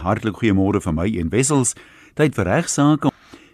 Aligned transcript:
Hartlik 0.00 0.40
goeiemôre 0.40 0.80
van 0.80 0.94
my 0.94 1.06
een 1.06 1.28
wessels. 1.28 1.74
Tyd 2.14 2.34
vir 2.34 2.44
regsaake. 2.44 3.10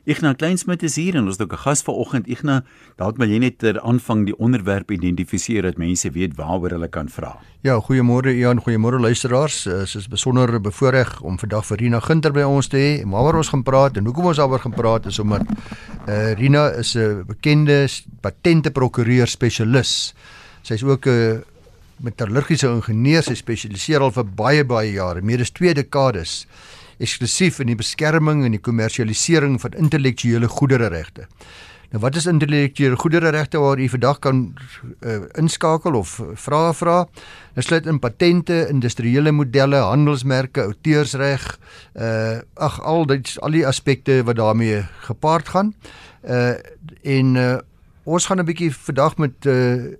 Ignas 0.06 0.36
Kleinsmit 0.39 0.84
is 0.86 0.94
hier 1.00 1.16
en 1.19 1.26
ons 1.26 1.34
het 1.34 1.42
ook 1.42 1.52
'n 1.58 1.62
gas 1.65 1.82
vanoggend. 1.82 2.28
Ignas, 2.28 2.62
dalk 2.96 3.16
wil 3.16 3.28
jy 3.28 3.38
net 3.38 3.58
ter 3.58 3.80
aanvang 3.80 4.24
die 4.26 4.38
onderwerp 4.38 4.90
identifiseer 4.90 5.62
dat 5.62 5.77
mense 5.77 6.11
weet 6.11 6.37
waaroor 6.37 6.71
hulle 6.71 6.88
kan 6.88 7.09
vra. 7.09 7.38
Ja, 7.62 7.80
goeiemôre 7.80 8.30
Ian, 8.30 8.61
goeiemôre 8.62 9.01
luisteraars. 9.01 9.62
Dit 9.62 9.95
is 9.95 10.09
besonder 10.09 10.61
bevoorreg 10.61 11.21
om 11.21 11.38
vandag 11.38 11.67
vir 11.67 11.77
Rina 11.77 12.01
Ginter 12.01 12.32
by 12.32 12.43
ons 12.43 12.69
te 12.69 12.77
hê. 12.77 13.05
Maar 13.05 13.23
waaroor 13.23 13.37
ons 13.37 13.49
gaan 13.49 13.63
praat 13.63 13.97
en 13.97 14.05
hoekom 14.05 14.25
ons 14.25 14.37
daaroor 14.37 14.61
gaan 14.61 14.75
praat 14.75 15.07
is 15.07 15.19
omdat 15.19 15.43
uh, 16.09 16.33
Rina 16.33 16.69
is 16.69 16.95
'n 16.95 17.25
bekende 17.27 17.89
patente 18.21 18.71
prokureur 18.71 19.27
spesialis. 19.27 20.15
Sy's 20.63 20.83
ook 20.83 21.07
'n 21.07 21.11
uh, 21.11 21.39
metallurgiese 22.05 22.69
ingenieur, 22.69 23.23
sy 23.23 23.35
spesialiseer 23.35 24.01
al 24.05 24.13
vir 24.13 24.25
baie 24.25 24.65
baie 24.65 24.93
jare, 24.93 25.23
meer 25.23 25.41
as 25.41 25.51
2 25.51 25.75
dekades 25.75 26.45
eksklusief 27.03 27.61
in 27.61 27.71
die 27.73 27.79
beskerming 27.79 28.45
en 28.46 28.57
die 28.57 28.63
kommersialisering 28.63 29.59
van 29.61 29.77
intellektuele 29.77 30.49
goedereregte. 30.49 31.27
Nou 31.93 32.01
wat 32.02 32.16
is 32.18 32.27
intellektuele 32.27 32.96
goedereregte 32.98 33.60
waar 33.62 33.78
u 33.78 33.88
vandag 33.88 34.18
kan 34.18 34.40
uh, 35.01 35.20
inskakel 35.38 35.95
of 35.95 36.16
vra 36.34 36.73
vra? 36.74 36.96
Dit 37.54 37.64
sluit 37.64 37.87
in 37.87 38.01
patente, 38.02 38.66
industriële 38.70 39.32
modelle, 39.32 39.76
handelsmerke, 39.76 40.66
outeursreg, 40.66 41.46
uh 41.95 42.42
ag 42.54 42.80
al 42.82 43.06
dit 43.06 43.30
al 43.40 43.54
die 43.54 43.66
aspekte 43.66 44.23
wat 44.26 44.37
daarmee 44.37 44.82
gepaard 45.06 45.48
gaan. 45.48 45.74
Uh 46.24 46.59
en 47.02 47.34
uh, 47.34 47.56
ons 48.04 48.26
gaan 48.26 48.42
'n 48.42 48.48
bietjie 48.51 48.74
vandag 48.74 49.16
met 49.16 49.46
uh 49.46 49.95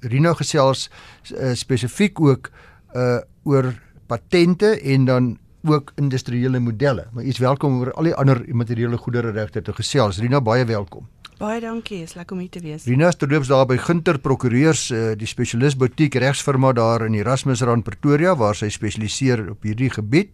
Rino 0.00 0.34
gesels 0.34 0.88
uh, 1.32 1.54
spesifiek 1.54 2.20
ook 2.20 2.50
uh 2.94 3.20
oor 3.44 3.72
patente 4.06 4.80
en 4.80 5.04
dan 5.04 5.38
ook 5.64 5.92
industriële 5.96 6.58
modelle. 6.58 7.06
Maar 7.12 7.24
u 7.24 7.28
is 7.28 7.38
welkom 7.38 7.78
oor 7.78 7.92
al 7.92 8.10
die 8.10 8.14
ander 8.14 8.42
immateriële 8.48 8.96
goedere 8.96 9.30
regte 9.30 9.62
te 9.62 9.72
gesels. 9.72 10.18
Rina 10.18 10.40
baie 10.40 10.64
welkom. 10.64 11.08
Baie 11.38 11.60
dankie, 11.60 12.02
is 12.02 12.14
lekker 12.14 12.36
om 12.36 12.42
hier 12.42 12.50
te 12.52 12.60
wees. 12.60 12.84
Rina 12.84 13.10
Stroobs 13.10 13.48
daar 13.48 13.64
by 13.66 13.78
Ginter 13.80 14.18
Prokureurs, 14.20 14.90
uh, 14.92 15.14
die 15.16 15.28
spesialis 15.28 15.76
butiek 15.76 16.18
regsfirma 16.20 16.74
daar 16.76 17.06
in 17.06 17.16
Erasmusrand 17.16 17.84
Pretoria 17.84 18.34
waar 18.36 18.58
sy 18.58 18.68
spesialiseer 18.68 19.46
op 19.54 19.64
hierdie 19.64 19.90
gebied. 19.96 20.32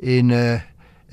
En 0.00 0.30
uh 0.30 0.60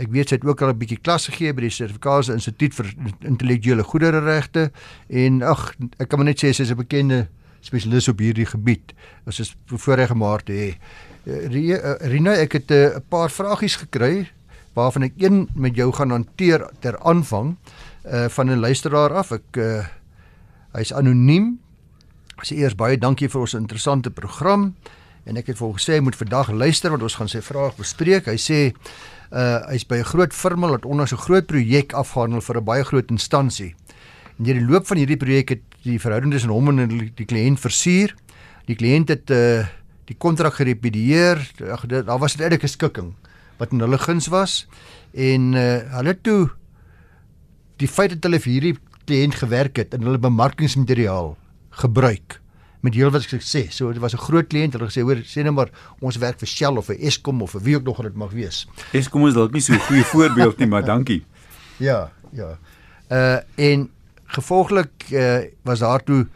ek 0.02 0.10
weet 0.10 0.32
sy 0.32 0.38
het 0.40 0.46
ook 0.48 0.62
al 0.64 0.72
'n 0.72 0.78
bietjie 0.82 0.98
klas 0.98 1.28
gegee 1.30 1.54
by 1.54 1.62
die 1.62 1.70
Sertifikaatse 1.70 2.34
Instituut 2.34 2.74
vir 2.74 2.88
Intellektuele 3.22 3.84
Goedere 3.84 4.20
Regte 4.20 4.72
en 5.08 5.44
ag, 5.44 5.76
ek 6.00 6.10
kan 6.10 6.18
maar 6.18 6.26
net 6.26 6.42
sê 6.42 6.50
sy 6.54 6.64
is 6.64 6.72
'n 6.72 6.78
bekende 6.80 7.28
spesialis 7.62 8.10
op 8.12 8.20
hierdie 8.20 8.46
gebied. 8.46 8.94
Ons 9.26 9.40
is 9.40 9.56
voorreg 9.66 10.12
om 10.12 10.26
haar 10.26 10.44
te 10.44 10.54
hê. 10.54 10.70
Eh, 11.26 11.98
Rina, 12.10 12.34
ek 12.34 12.58
het 12.58 12.72
eh, 12.72 12.90
'n 12.90 12.98
uh, 12.98 13.02
paar 13.10 13.30
vragies 13.30 13.76
gekry 13.76 14.28
waarvan 14.74 15.04
ek 15.04 15.14
een 15.18 15.50
met 15.56 15.76
jou 15.76 15.92
gaan 15.94 16.10
hanteer 16.10 16.70
ter 16.80 16.98
aanvang 17.00 17.58
uh 18.06 18.30
van 18.30 18.50
'n 18.50 18.60
luisteraar 18.60 19.14
af. 19.14 19.32
Ek 19.32 19.58
uh 19.58 19.86
hy's 20.74 20.94
anoniem. 20.94 21.60
Sê 22.42 22.56
eers 22.58 22.76
baie 22.76 22.98
dankie 22.98 23.30
vir 23.30 23.42
ons 23.42 23.54
interessante 23.54 24.10
program 24.10 24.76
en 25.26 25.38
ek 25.38 25.48
het 25.48 25.58
vir 25.58 25.68
hom 25.68 25.78
gesê 25.78 25.94
hy 25.94 26.00
moet 26.00 26.16
vandag 26.16 26.50
luister 26.50 26.90
want 26.90 27.04
ons 27.04 27.16
gaan 27.16 27.30
sy 27.30 27.42
vraag 27.42 27.76
bespreek. 27.76 28.26
Hy 28.26 28.38
sê 28.38 28.74
uh 29.32 29.62
hy's 29.70 29.86
by 29.86 29.98
'n 29.98 30.04
groot 30.04 30.34
firma 30.34 30.68
wat 30.68 30.86
onlangs 30.86 31.14
'n 31.14 31.18
groot 31.18 31.46
projek 31.46 31.94
afgehandel 31.94 32.42
vir 32.42 32.58
'n 32.58 32.64
baie 32.64 32.84
groot 32.84 33.10
instansie. 33.12 33.76
En 34.40 34.46
in 34.46 34.58
die 34.58 34.66
loop 34.66 34.88
van 34.88 34.98
hierdie 34.98 35.18
projek 35.18 35.50
het 35.50 35.71
die 35.84 36.00
verhouding 36.00 36.32
tussen 36.34 36.54
hom 36.54 36.70
en 36.70 36.88
die 37.16 37.26
kliënt 37.26 37.60
versuur. 37.60 38.16
Die 38.68 38.76
kliënt 38.76 39.10
het 39.10 39.30
uh 39.30 39.68
die 40.12 40.18
kontrak 40.20 40.58
gerepedieer. 40.58 41.40
Ag 41.72 41.86
daar 41.88 42.20
was 42.20 42.36
eintlik 42.36 42.64
'n 42.64 42.68
skikking 42.68 43.14
wat 43.62 43.72
in 43.72 43.80
hulle 43.80 43.98
guns 43.98 44.28
was 44.28 44.68
en 45.14 45.54
uh, 45.54 45.80
hulle 45.96 46.16
toe 46.22 46.50
die 47.78 47.88
feit 47.88 48.10
dat 48.10 48.24
hulle 48.26 48.40
vir 48.42 48.52
hierdie 48.52 48.78
kliënt 49.06 49.38
gewerk 49.42 49.78
het 49.78 49.94
en 49.94 50.04
hulle 50.04 50.22
bemarkingsmateriaal 50.22 51.36
gebruik 51.84 52.40
met 52.82 52.96
heelwat 52.98 53.22
sukses. 53.22 53.76
So 53.78 53.94
dit 53.94 54.02
was 54.02 54.14
'n 54.14 54.18
groot 54.18 54.48
kliënt. 54.48 54.74
Hulle 54.74 54.90
gesê 54.90 55.02
hoor, 55.02 55.22
sê 55.24 55.44
net 55.44 55.54
maar 55.54 55.70
ons 56.00 56.18
werk 56.18 56.40
vir 56.40 56.48
Shell 56.48 56.78
of 56.78 56.86
vir 56.86 56.98
Eskom 57.00 57.42
of 57.42 57.52
vir 57.52 57.62
wie 57.62 57.76
ook 57.76 57.84
nog 57.84 58.02
dit 58.02 58.16
mag 58.16 58.32
wees. 58.32 58.68
Eskom 58.92 59.28
is 59.28 59.34
dalk 59.34 59.54
nie 59.54 59.62
so 59.62 59.74
'n 59.74 59.80
goeie 59.80 60.04
voorbeeld 60.04 60.58
nie, 60.58 60.68
maar 60.68 60.86
dankie. 60.86 61.24
Ja, 61.78 62.12
ja. 62.32 62.58
Uh 63.10 63.40
en 63.56 63.90
gevolglik 64.32 65.10
uh, 65.12 65.38
was 65.64 65.80
daar 65.80 66.04
toe 66.04 66.28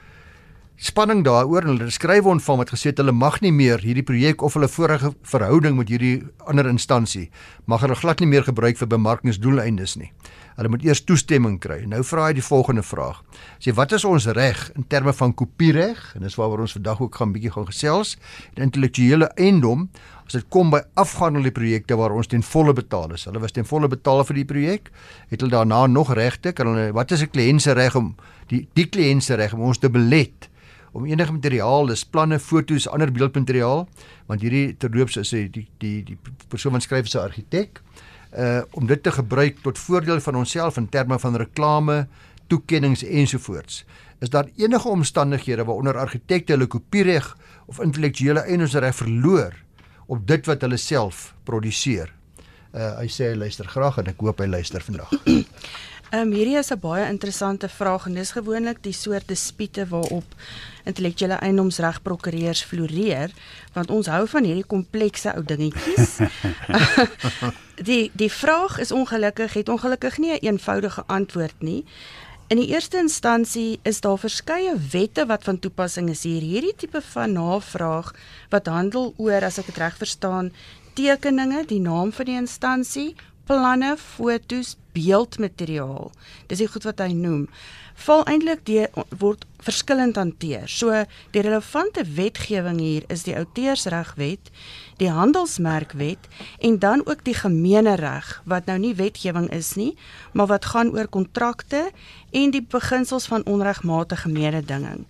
spanning 0.75 1.23
daaroor 1.23 1.63
en 1.63 1.77
hulle 1.77 1.91
skryf 1.93 2.25
ontvang 2.27 2.57
wat 2.59 2.71
gesê 2.73 2.91
het 2.91 2.99
hulle 2.99 3.13
mag 3.15 3.37
nie 3.41 3.53
meer 3.55 3.79
hierdie 3.79 4.03
projek 4.03 4.41
of 4.43 4.57
hulle 4.57 4.67
vorige 4.67 5.13
verhouding 5.23 5.77
met 5.77 5.91
hierdie 5.91 6.17
ander 6.51 6.67
instansie 6.67 7.29
mag 7.65 7.85
hulle 7.85 7.95
glad 7.95 8.19
nie 8.19 8.27
meer 8.27 8.43
gebruik 8.43 8.77
vir 8.81 8.89
bemarkingsdoeleindes 8.91 9.95
nie. 9.95 10.11
Hulle 10.55 10.71
moet 10.71 10.85
eers 10.87 11.01
toestemming 11.03 11.57
kry. 11.59 11.81
Nou 11.87 11.99
vra 12.07 12.29
hy 12.29 12.35
die 12.37 12.43
volgende 12.43 12.83
vraag. 12.83 13.21
Sê 13.59 13.73
wat 13.75 13.91
is 13.95 14.05
ons 14.07 14.27
reg 14.35 14.61
in 14.75 14.87
terme 14.87 15.11
van 15.15 15.33
kopiereg? 15.35 15.99
En 16.15 16.23
dis 16.23 16.37
waaroor 16.39 16.63
ons 16.63 16.75
vandag 16.77 17.01
ook 17.03 17.19
gaan 17.19 17.33
bietjie 17.35 17.51
gaan 17.51 17.67
gesels. 17.67 18.15
Die 18.55 18.63
intellektuele 18.63 19.31
eiendom 19.35 19.89
as 20.25 20.37
dit 20.37 20.47
kom 20.49 20.71
by 20.71 20.81
afgehandelde 20.95 21.51
projekte 21.55 21.99
waar 21.99 22.15
ons 22.15 22.31
ten 22.31 22.43
volle 22.43 22.73
betaal 22.75 23.17
is. 23.17 23.27
Hulle 23.27 23.43
was 23.43 23.55
ten 23.55 23.67
volle 23.67 23.91
betaal 23.91 24.23
vir 24.31 24.41
die 24.41 24.47
projek. 24.47 24.91
Het 25.31 25.43
hulle 25.43 25.57
daarna 25.57 25.85
nog 25.91 26.13
regte? 26.15 26.55
Kan 26.55 26.71
hulle 26.71 26.91
wat 26.95 27.11
is 27.11 27.21
'n 27.23 27.31
kliënt 27.31 27.61
se 27.61 27.73
reg 27.73 27.95
om 27.95 28.15
die 28.47 28.67
die 28.73 28.87
kliënt 28.87 29.23
se 29.23 29.35
reg 29.35 29.53
om 29.53 29.61
ons 29.61 29.77
te 29.77 29.89
belet? 29.89 30.49
Om 30.95 31.05
enige 31.05 31.33
materiaal, 31.35 31.89
dis 31.91 32.05
planne, 32.07 32.37
fotos, 32.39 32.87
ander 32.87 33.11
beeldmateriaal, 33.11 33.83
want 34.29 34.43
hierdie 34.45 34.75
terloops 34.79 35.17
is 35.19 35.33
die 35.35 35.47
die 35.51 35.65
die, 35.83 35.95
die 36.07 36.17
persoon 36.51 36.77
wat 36.77 36.85
skryf 36.85 37.09
is 37.09 37.15
'n 37.15 37.25
argitek, 37.27 37.81
uh 38.31 38.61
om 38.79 38.87
dit 38.87 39.03
te 39.03 39.11
gebruik 39.11 39.59
tot 39.63 39.79
voordeel 39.79 40.21
van 40.21 40.35
onsself 40.35 40.77
in 40.77 40.89
terme 40.89 41.19
van 41.19 41.35
reklame, 41.35 42.07
toekenninge 42.47 43.07
ensovoorts. 43.07 43.83
Is 44.19 44.29
daar 44.29 44.47
enige 44.55 44.87
omstandighede 44.87 45.65
waaronder 45.65 45.97
argitekte 45.97 46.53
hulle 46.53 46.67
kopiereg 46.67 47.37
of 47.65 47.79
intellektuele 47.79 48.39
eienaarsreg 48.39 48.95
verloor 48.95 49.53
op 50.07 50.27
dit 50.27 50.45
wat 50.45 50.61
hulle 50.61 50.77
self 50.77 51.33
produseer? 51.43 52.13
Uh 52.71 52.95
hy 52.99 53.07
sê 53.07 53.31
hy 53.31 53.35
luister 53.35 53.67
graag 53.67 53.97
en 53.97 54.07
ek 54.07 54.19
hoop 54.19 54.39
hy 54.39 54.47
luister 54.47 54.81
vandag. 54.81 55.11
Ehm 56.15 56.29
um, 56.29 56.31
hierdie 56.31 56.55
is 56.55 56.71
'n 56.71 56.79
baie 56.79 57.05
interessante 57.11 57.67
vraag 57.69 58.05
en 58.05 58.13
dis 58.13 58.31
gewoonlik 58.31 58.77
die 58.83 58.93
soort 58.93 59.27
dispute 59.27 59.87
waarop 59.87 60.23
intellektuele 60.83 61.33
eiendomsreg 61.33 62.01
prokureurs 62.01 62.63
floreer 62.63 63.31
want 63.73 63.89
ons 63.91 64.07
hou 64.07 64.27
van 64.27 64.43
hierdie 64.43 64.67
komplekse 64.75 65.33
ou 65.35 65.43
dingetjies. 65.43 66.13
die 67.89 68.11
die 68.13 68.31
vraag 68.31 68.79
is 68.79 68.91
ongelukkig 68.91 69.53
het 69.53 69.69
ongelukkig 69.69 70.17
nie 70.17 70.31
'n 70.31 70.39
een 70.39 70.51
eenvoudige 70.51 71.03
antwoord 71.07 71.59
nie. 71.59 71.83
In 72.47 72.57
die 72.57 72.67
eerste 72.67 72.97
instansie 72.97 73.79
is 73.83 74.01
daar 74.01 74.17
verskeie 74.17 74.75
wette 74.91 75.25
wat 75.25 75.43
van 75.43 75.59
toepassing 75.59 76.09
is 76.09 76.23
hier. 76.23 76.41
Hierdie 76.41 76.75
tipe 76.75 77.01
van 77.01 77.31
navraag 77.31 78.15
wat 78.49 78.67
handel 78.67 79.13
oor 79.17 79.43
as 79.43 79.57
ek 79.57 79.65
dit 79.65 79.77
reg 79.77 79.97
verstaan, 79.97 80.53
tekeninge, 80.93 81.65
die 81.65 81.79
naam 81.79 82.11
van 82.11 82.25
die 82.25 82.35
instansie, 82.35 83.15
planne, 83.45 83.95
fotos, 83.97 84.75
beeldmateriaal. 84.95 86.11
Dis 86.49 86.61
die 86.63 86.69
goed 86.71 86.87
wat 86.87 87.01
hy 87.03 87.11
noem. 87.15 87.45
Val 88.05 88.25
eintlik 88.27 88.65
die 88.67 88.85
word 89.21 89.45
verskillend 89.63 90.17
hanteer. 90.19 90.67
So 90.67 90.91
die 91.35 91.43
relevante 91.45 92.03
wetgewing 92.17 92.79
hier 92.83 93.05
is 93.13 93.23
die 93.27 93.35
outeursregwet, 93.37 94.51
die 94.97 95.09
handelsmerkwet 95.11 96.27
en 96.59 96.79
dan 96.79 97.01
ook 97.05 97.23
die 97.23 97.33
gemeenereg 97.33 98.41
wat 98.45 98.65
nou 98.65 98.77
nie 98.79 98.95
wetgewing 98.95 99.49
is 99.51 99.73
nie, 99.75 99.97
maar 100.33 100.47
wat 100.47 100.65
gaan 100.65 100.91
oor 100.95 101.07
kontrakte 101.07 101.89
en 102.31 102.51
die 102.51 102.63
beginsels 102.63 103.25
van 103.31 103.45
onregmatige 103.45 104.29
mededinging. 104.29 105.05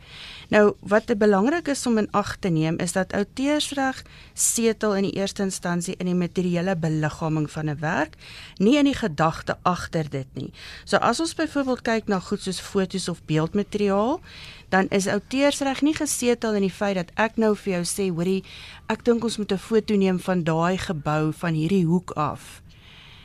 Nou 0.54 0.74
wat 0.80 1.10
belangrik 1.18 1.68
is 1.68 1.86
om 1.86 1.98
in 1.98 2.12
ag 2.12 2.36
te 2.40 2.50
neem 2.50 2.78
is 2.78 2.92
dat 2.94 3.14
outeursreg 3.14 4.04
setel 4.34 4.96
in 4.96 5.08
die 5.08 5.16
eerste 5.18 5.44
instansie 5.44 5.96
in 5.98 6.06
die 6.06 6.18
materiële 6.18 6.76
beliggaaming 6.76 7.50
van 7.52 7.70
'n 7.70 7.80
werk, 7.80 8.14
nie 8.58 8.78
in 8.78 8.86
die 8.86 8.96
gedagte 8.96 9.58
agter 9.62 10.10
dit 10.10 10.28
nie. 10.34 10.54
So 10.84 10.98
as 10.98 11.20
ons 11.20 11.34
byvoorbeeld 11.34 11.82
kyk 11.82 12.08
na 12.08 12.20
goed 12.20 12.42
soos 12.42 12.60
fotos 12.60 13.10
of 13.10 13.26
beeldmateriaal, 13.26 14.22
dan 14.70 14.88
is 14.90 15.08
outeursreg 15.08 15.82
nie 15.82 15.96
gesetel 15.96 16.56
in 16.56 16.66
die 16.68 16.74
feit 16.74 16.96
dat 16.96 17.12
ek 17.16 17.38
nou 17.38 17.56
vir 17.56 17.74
jou 17.74 17.84
sê, 17.86 18.10
hoorie, 18.10 18.44
ek 18.90 19.06
dink 19.06 19.24
ons 19.24 19.38
moet 19.38 19.52
'n 19.52 19.58
foto 19.58 19.96
neem 19.96 20.20
van 20.20 20.44
daai 20.44 20.78
gebou 20.78 21.34
van 21.34 21.54
hierdie 21.54 21.86
hoek 21.86 22.12
af. 22.12 22.62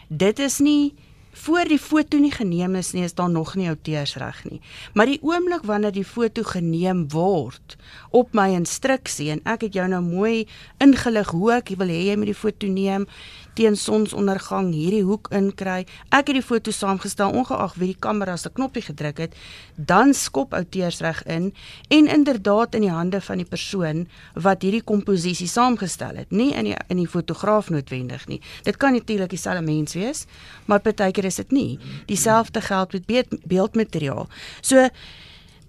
Dit 0.09 0.39
is 0.39 0.59
nie 0.59 0.95
voor 1.33 1.65
die 1.65 1.79
foto 1.79 2.19
nie 2.19 2.33
geneem 2.33 2.75
is 2.75 2.93
nie, 2.93 3.05
is 3.05 3.15
daar 3.15 3.31
nog 3.31 3.55
nie 3.55 3.69
outeursreg 3.69 4.45
nie. 4.51 4.61
Maar 4.95 5.07
die 5.07 5.21
oomblik 5.23 5.63
wanneer 5.63 5.93
die 5.93 6.05
foto 6.05 6.43
geneem 6.43 7.07
word 7.13 7.77
op 8.11 8.35
my 8.35 8.51
instruksie 8.57 9.31
en 9.31 9.43
ek 9.49 9.69
het 9.69 9.79
jou 9.79 9.87
nou 9.89 10.03
mooi 10.03 10.47
ingelig 10.83 11.31
hoe 11.31 11.53
ek 11.61 11.73
wil 11.79 11.93
hê 11.93 12.03
jy 12.11 12.17
moet 12.19 12.33
die 12.33 12.35
foto 12.43 12.67
neem, 12.67 13.07
teen 13.55 13.76
sonsondergang 13.76 14.73
hierdie 14.75 15.02
hoek 15.06 15.31
inkry. 15.35 15.85
Ek 16.08 16.31
het 16.31 16.37
die 16.38 16.44
foto 16.44 16.73
saamgestel 16.75 17.35
ongeag 17.37 17.76
wie 17.81 17.93
die 17.93 18.00
kamera 18.00 18.37
se 18.37 18.50
knoppie 18.50 18.82
gedruk 18.82 19.23
het, 19.25 19.37
dan 19.76 20.14
skop 20.14 20.55
outeursreg 20.55 21.23
in 21.26 21.50
en 21.88 22.11
inderdaad 22.11 22.75
in 22.75 22.87
die 22.87 22.93
hande 22.93 23.20
van 23.20 23.43
die 23.43 23.49
persoon 23.49 24.06
wat 24.35 24.62
hierdie 24.62 24.85
komposisie 24.85 25.49
saamgestel 25.49 26.20
het, 26.23 26.31
nie 26.31 26.50
in 26.55 26.70
die 26.70 26.76
in 26.88 27.00
die 27.02 27.08
fotograaf 27.08 27.70
noodwendig 27.70 28.26
nie. 28.29 28.41
Dit 28.67 28.76
kan 28.76 28.93
natuurlik 28.93 29.31
dieselfde 29.31 29.64
mens 29.64 29.94
wees, 29.94 30.26
maar 30.67 30.81
partykeer 30.81 31.25
is 31.25 31.41
dit 31.43 31.50
nie. 31.50 31.79
Dieselfde 32.06 32.61
geld 32.61 32.93
met 32.93 33.06
beeld, 33.06 33.35
beeldmateriaal. 33.49 34.29
So 34.61 34.88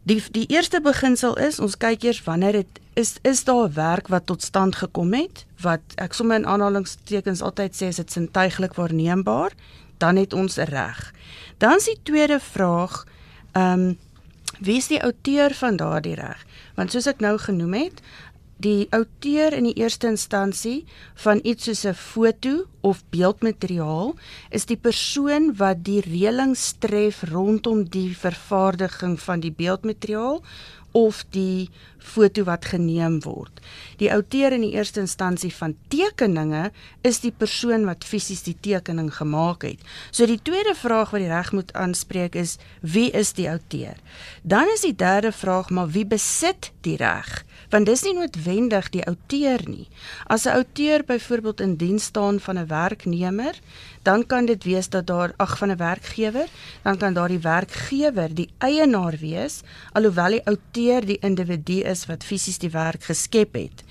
Die 0.04 0.24
die 0.34 0.48
eerste 0.50 0.82
beginsel 0.82 1.36
is 1.38 1.60
ons 1.62 1.78
kyk 1.78 2.04
eers 2.04 2.24
wanneer 2.26 2.52
dit 2.64 2.80
is 2.98 3.18
is 3.22 3.44
daar 3.44 3.68
'n 3.70 3.74
werk 3.74 4.08
wat 4.08 4.26
tot 4.26 4.42
stand 4.42 4.76
gekom 4.76 5.14
het 5.14 5.46
wat 5.62 5.82
ek 5.96 6.14
sommer 6.14 6.36
in 6.36 6.46
aanhalingstekens 6.46 7.42
altyd 7.42 7.76
sê 7.76 7.86
is 7.88 7.96
dit 7.96 8.12
sintuiglik 8.12 8.74
waarneembaar, 8.74 9.52
dan 9.98 10.16
het 10.16 10.34
ons 10.34 10.56
reg. 10.56 11.14
Dan 11.58 11.76
is 11.76 11.86
die 11.86 12.00
tweede 12.04 12.40
vraag, 12.40 13.06
ehm 13.52 13.80
um, 13.80 13.98
wie 14.60 14.78
is 14.78 14.88
die 14.88 15.04
outeur 15.04 15.54
van 15.54 15.76
daardie 15.76 16.16
reg? 16.16 16.46
Want 16.76 16.92
soos 16.92 17.08
ek 17.08 17.20
nou 17.20 17.38
genoem 17.38 17.74
het, 17.74 18.02
die 18.62 18.88
outeur 18.94 19.56
in 19.58 19.66
die 19.70 19.78
eerste 19.82 20.10
instansie 20.12 20.86
van 21.24 21.40
iets 21.44 21.66
soos 21.66 21.86
'n 21.86 21.98
foto 21.98 22.54
of 22.82 23.04
beeldmateriaal 23.10 24.14
is 24.50 24.66
die 24.66 24.78
persoon 24.78 25.56
wat 25.58 25.84
die 25.84 26.02
reëlings 26.02 26.66
tref 26.80 27.24
rondom 27.32 27.84
die 27.90 28.12
vervaardiging 28.16 29.20
van 29.20 29.40
die 29.40 29.52
beeldmateriaal 29.52 30.42
of 30.92 31.26
die 31.30 31.70
foto 32.02 32.44
wat 32.44 32.66
geneem 32.66 33.20
word. 33.24 33.62
Die 34.02 34.10
outeur 34.12 34.52
in 34.56 34.66
die 34.66 34.74
eerste 34.74 35.00
instansie 35.00 35.52
van 35.54 35.76
tekeninge 35.94 36.72
is 37.08 37.22
die 37.22 37.32
persoon 37.32 37.86
wat 37.86 38.06
fisies 38.08 38.44
die 38.44 38.58
tekening 38.60 39.12
gemaak 39.16 39.64
het. 39.68 39.80
So 40.12 40.26
die 40.26 40.42
tweede 40.42 40.74
vraag 40.76 41.14
wat 41.14 41.22
die 41.22 41.30
reg 41.32 41.52
moet 41.56 41.74
aanspreek 41.78 42.36
is 42.36 42.58
wie 42.82 43.10
is 43.12 43.34
die 43.38 43.48
outeur? 43.50 43.96
Dan 44.42 44.70
is 44.74 44.86
die 44.86 44.96
derde 44.96 45.32
vraag 45.32 45.70
maar 45.70 45.94
wie 45.94 46.06
besit 46.06 46.72
die 46.82 46.98
reg? 46.98 47.44
Want 47.72 47.88
dis 47.88 48.04
nie 48.04 48.16
noodwendig 48.18 48.90
die 48.92 49.06
outeur 49.08 49.62
nie. 49.70 49.88
As 50.28 50.46
'n 50.46 50.56
outeur 50.58 51.04
byvoorbeeld 51.06 51.62
in 51.62 51.76
diens 51.76 52.04
staan 52.04 52.40
van 52.40 52.58
'n 52.58 52.68
werknemer, 52.68 53.56
dan 54.02 54.26
kan 54.26 54.46
dit 54.46 54.64
wees 54.64 54.90
dat 54.90 55.08
daar 55.08 55.34
ag 55.38 55.58
van 55.58 55.72
'n 55.72 55.78
werkgewer, 55.78 56.48
dan 56.82 56.98
kan 56.98 57.14
daardie 57.14 57.40
werkgewer 57.40 58.34
die 58.34 58.50
eienaar 58.58 59.18
wees 59.20 59.62
alhoewel 59.92 60.30
die 60.30 60.46
outeur 60.46 61.06
die 61.06 61.20
individu 61.20 61.82
is 61.92 62.06
wat 62.10 62.26
fisies 62.28 62.62
die 62.62 62.72
werk 62.74 63.04
geskep 63.10 63.58
het. 63.60 63.84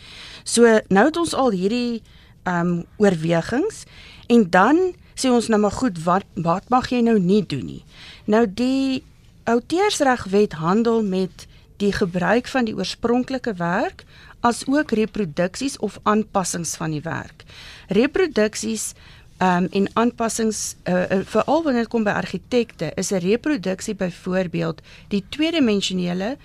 So 0.45 0.81
nou 0.89 1.07
het 1.11 1.21
ons 1.21 1.35
al 1.35 1.55
hierdie 1.57 2.03
ehm 2.49 2.67
um, 2.67 2.85
oorwegings 2.97 3.85
en 4.33 4.49
dan 4.51 4.79
sê 5.15 5.29
ons 5.29 5.49
nou 5.53 5.61
maar 5.61 5.77
goed 5.77 6.01
wat 6.05 6.25
wat 6.35 6.69
mag 6.73 6.89
jy 6.91 7.03
nou 7.05 7.19
nie 7.21 7.43
doen 7.47 7.67
nie. 7.67 7.85
Nou 8.25 8.47
die 8.47 9.03
outeursregwet 9.51 10.57
handel 10.61 11.03
met 11.03 11.47
die 11.81 11.93
gebruik 11.93 12.49
van 12.49 12.69
die 12.69 12.77
oorspronklike 12.77 13.55
werk 13.61 14.05
as 14.41 14.63
ook 14.69 14.93
reproduksies 14.97 15.79
of 15.79 15.99
aanpassings 16.03 16.77
van 16.81 16.95
die 16.97 17.05
werk. 17.05 17.45
Reproduksies 17.89 18.93
ehm 19.41 19.65
um, 19.65 19.69
en 19.73 19.89
aanpassings 19.97 20.75
uh, 20.85 20.95
uh, 21.11 21.21
veral 21.25 21.63
wanneer 21.65 21.87
dit 21.87 21.93
kom 21.93 22.05
by 22.05 22.13
argitekte 22.13 22.93
is 23.01 23.11
'n 23.11 23.25
reproduksie 23.25 23.95
byvoorbeeld 23.95 24.83
die 25.09 25.25
tweedimensionele 25.29 26.37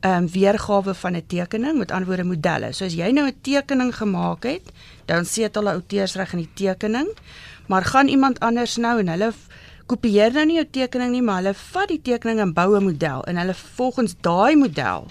um, 0.00 0.28
weergawe 0.28 0.94
van 0.94 1.16
'n 1.16 1.26
tekening, 1.26 1.78
met 1.78 1.90
ander 1.90 2.06
woorde 2.06 2.24
modelle. 2.24 2.72
So 2.72 2.84
as 2.84 2.94
jy 2.94 3.10
nou 3.10 3.26
'n 3.26 3.40
tekening 3.40 3.96
gemaak 3.96 4.42
het, 4.42 4.72
dan 5.04 5.24
sit 5.24 5.54
hulle 5.54 5.72
outeursreg 5.72 6.32
in 6.32 6.38
die 6.38 6.54
tekening, 6.54 7.08
maar 7.66 7.84
gaan 7.84 8.08
iemand 8.08 8.40
anders 8.40 8.76
nou 8.76 8.98
en 8.98 9.08
hulle 9.08 9.32
kopieer 9.86 10.32
nou 10.32 10.46
nie 10.46 10.54
jou 10.54 10.66
tekening 10.70 11.10
nie, 11.10 11.22
maar 11.22 11.42
hulle 11.42 11.54
vat 11.54 11.88
die 11.88 12.02
tekening 12.02 12.40
en 12.40 12.52
bou 12.52 12.76
'n 12.76 12.84
model 12.84 13.24
en 13.24 13.36
hulle 13.36 13.54
volgens 13.54 14.14
daai 14.20 14.56
model 14.56 15.06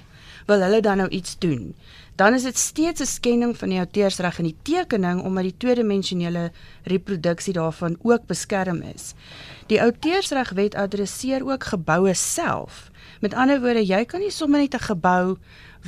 wil 0.46 0.62
hulle 0.62 0.82
dan 0.82 0.98
nou 0.98 1.10
iets 1.10 1.38
doen. 1.38 1.76
Dan 2.16 2.34
is 2.34 2.44
dit 2.44 2.58
steeds 2.58 3.02
'n 3.02 3.06
skending 3.06 3.58
van 3.58 3.70
die 3.70 3.80
outeursreg 3.80 4.38
in 4.38 4.44
die 4.44 4.58
tekening 4.62 5.22
omdat 5.22 5.44
die 5.44 5.58
tweedimensionele 5.58 6.52
reproduksie 6.84 7.54
daarvan 7.54 7.98
ook 8.02 8.26
beskerm 8.26 8.82
is. 8.82 9.14
Die 9.68 9.82
outeursregwet 9.82 10.76
adresseer 10.76 11.46
ook 11.46 11.64
geboue 11.64 12.14
self. 12.14 12.92
Met 13.26 13.34
ander 13.34 13.58
woorde, 13.58 13.82
jy 13.82 14.04
kan 14.06 14.22
nie 14.22 14.30
sommer 14.30 14.62
net 14.62 14.76
'n 14.78 14.86
gebou 14.86 15.38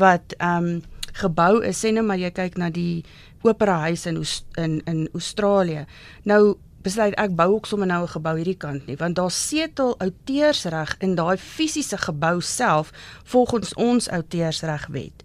wat 0.01 0.33
ehm 0.37 0.65
um, 0.65 0.81
gebou 1.13 1.61
is, 1.61 1.77
sê 1.85 1.91
net 1.93 2.03
maar 2.03 2.17
jy 2.17 2.31
kyk 2.31 2.57
na 2.57 2.69
die 2.69 3.03
Opera 3.41 3.77
Huis 3.79 4.05
in 4.05 4.23
in 4.57 4.81
in 4.85 5.09
Australië. 5.13 5.85
Nou 6.23 6.57
besluit 6.81 7.13
ek 7.13 7.35
bou 7.35 7.53
ook 7.53 7.65
sommer 7.65 7.87
nou 7.87 8.01
'n 8.03 8.15
gebou 8.15 8.35
hierdie 8.35 8.57
kant 8.57 8.87
nie, 8.87 8.97
want 8.97 9.15
daar 9.15 9.31
setel 9.31 9.95
outeursreg 9.99 10.95
in 10.99 11.15
daai 11.15 11.37
fisiese 11.37 11.97
gebou 11.97 12.41
self 12.41 12.91
volgens 13.23 13.73
ons 13.73 14.09
outeursregwet. 14.09 15.23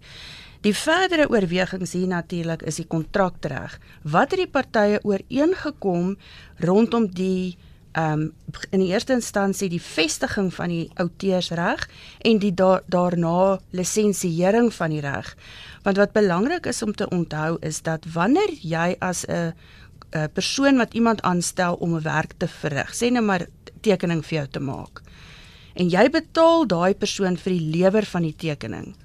Die 0.61 0.75
verdere 0.75 1.29
oorwegings 1.29 1.91
hier 1.91 2.07
natuurlik 2.07 2.61
is 2.61 2.75
die 2.75 2.87
kontraktreg. 2.87 3.79
Wat 4.03 4.31
het 4.31 4.39
die 4.39 4.47
partye 4.47 4.99
ooreengekom 5.03 6.17
rondom 6.57 7.07
die 7.07 7.57
um, 7.97 8.31
in 8.71 8.79
die 8.79 8.91
eerste 8.91 9.13
instansie 9.13 9.69
die 9.69 9.81
vestiging 9.81 10.51
van 10.53 10.69
die 10.73 10.89
outeursreg 11.01 11.87
en 12.25 12.39
die 12.41 12.53
da 12.53 12.81
daarna 12.91 13.59
lisensiering 13.71 14.71
van 14.73 14.95
die 14.95 15.01
reg. 15.03 15.33
Want 15.83 15.97
wat 15.97 16.15
belangrik 16.15 16.65
is 16.65 16.81
om 16.83 16.93
te 16.95 17.09
onthou 17.09 17.57
is 17.61 17.81
dat 17.81 18.05
wanneer 18.13 18.51
jy 18.61 18.95
as 18.99 19.25
'n 19.27 19.53
'n 20.13 20.29
persoon 20.33 20.77
wat 20.77 20.93
iemand 20.93 21.21
aanstel 21.21 21.73
om 21.75 21.95
'n 21.95 22.01
werk 22.01 22.33
te 22.37 22.47
verrig, 22.47 22.93
sê 22.93 23.11
nou 23.11 23.25
maar 23.25 23.47
tekening 23.81 24.25
vir 24.25 24.37
jou 24.37 24.47
te 24.47 24.59
maak. 24.59 25.01
En 25.75 25.89
jy 25.89 26.09
betaal 26.09 26.67
daai 26.67 26.93
persoon 26.93 27.37
vir 27.37 27.53
die 27.53 27.77
lewer 27.77 28.05
van 28.05 28.21
die 28.21 28.35
tekening 28.35 28.95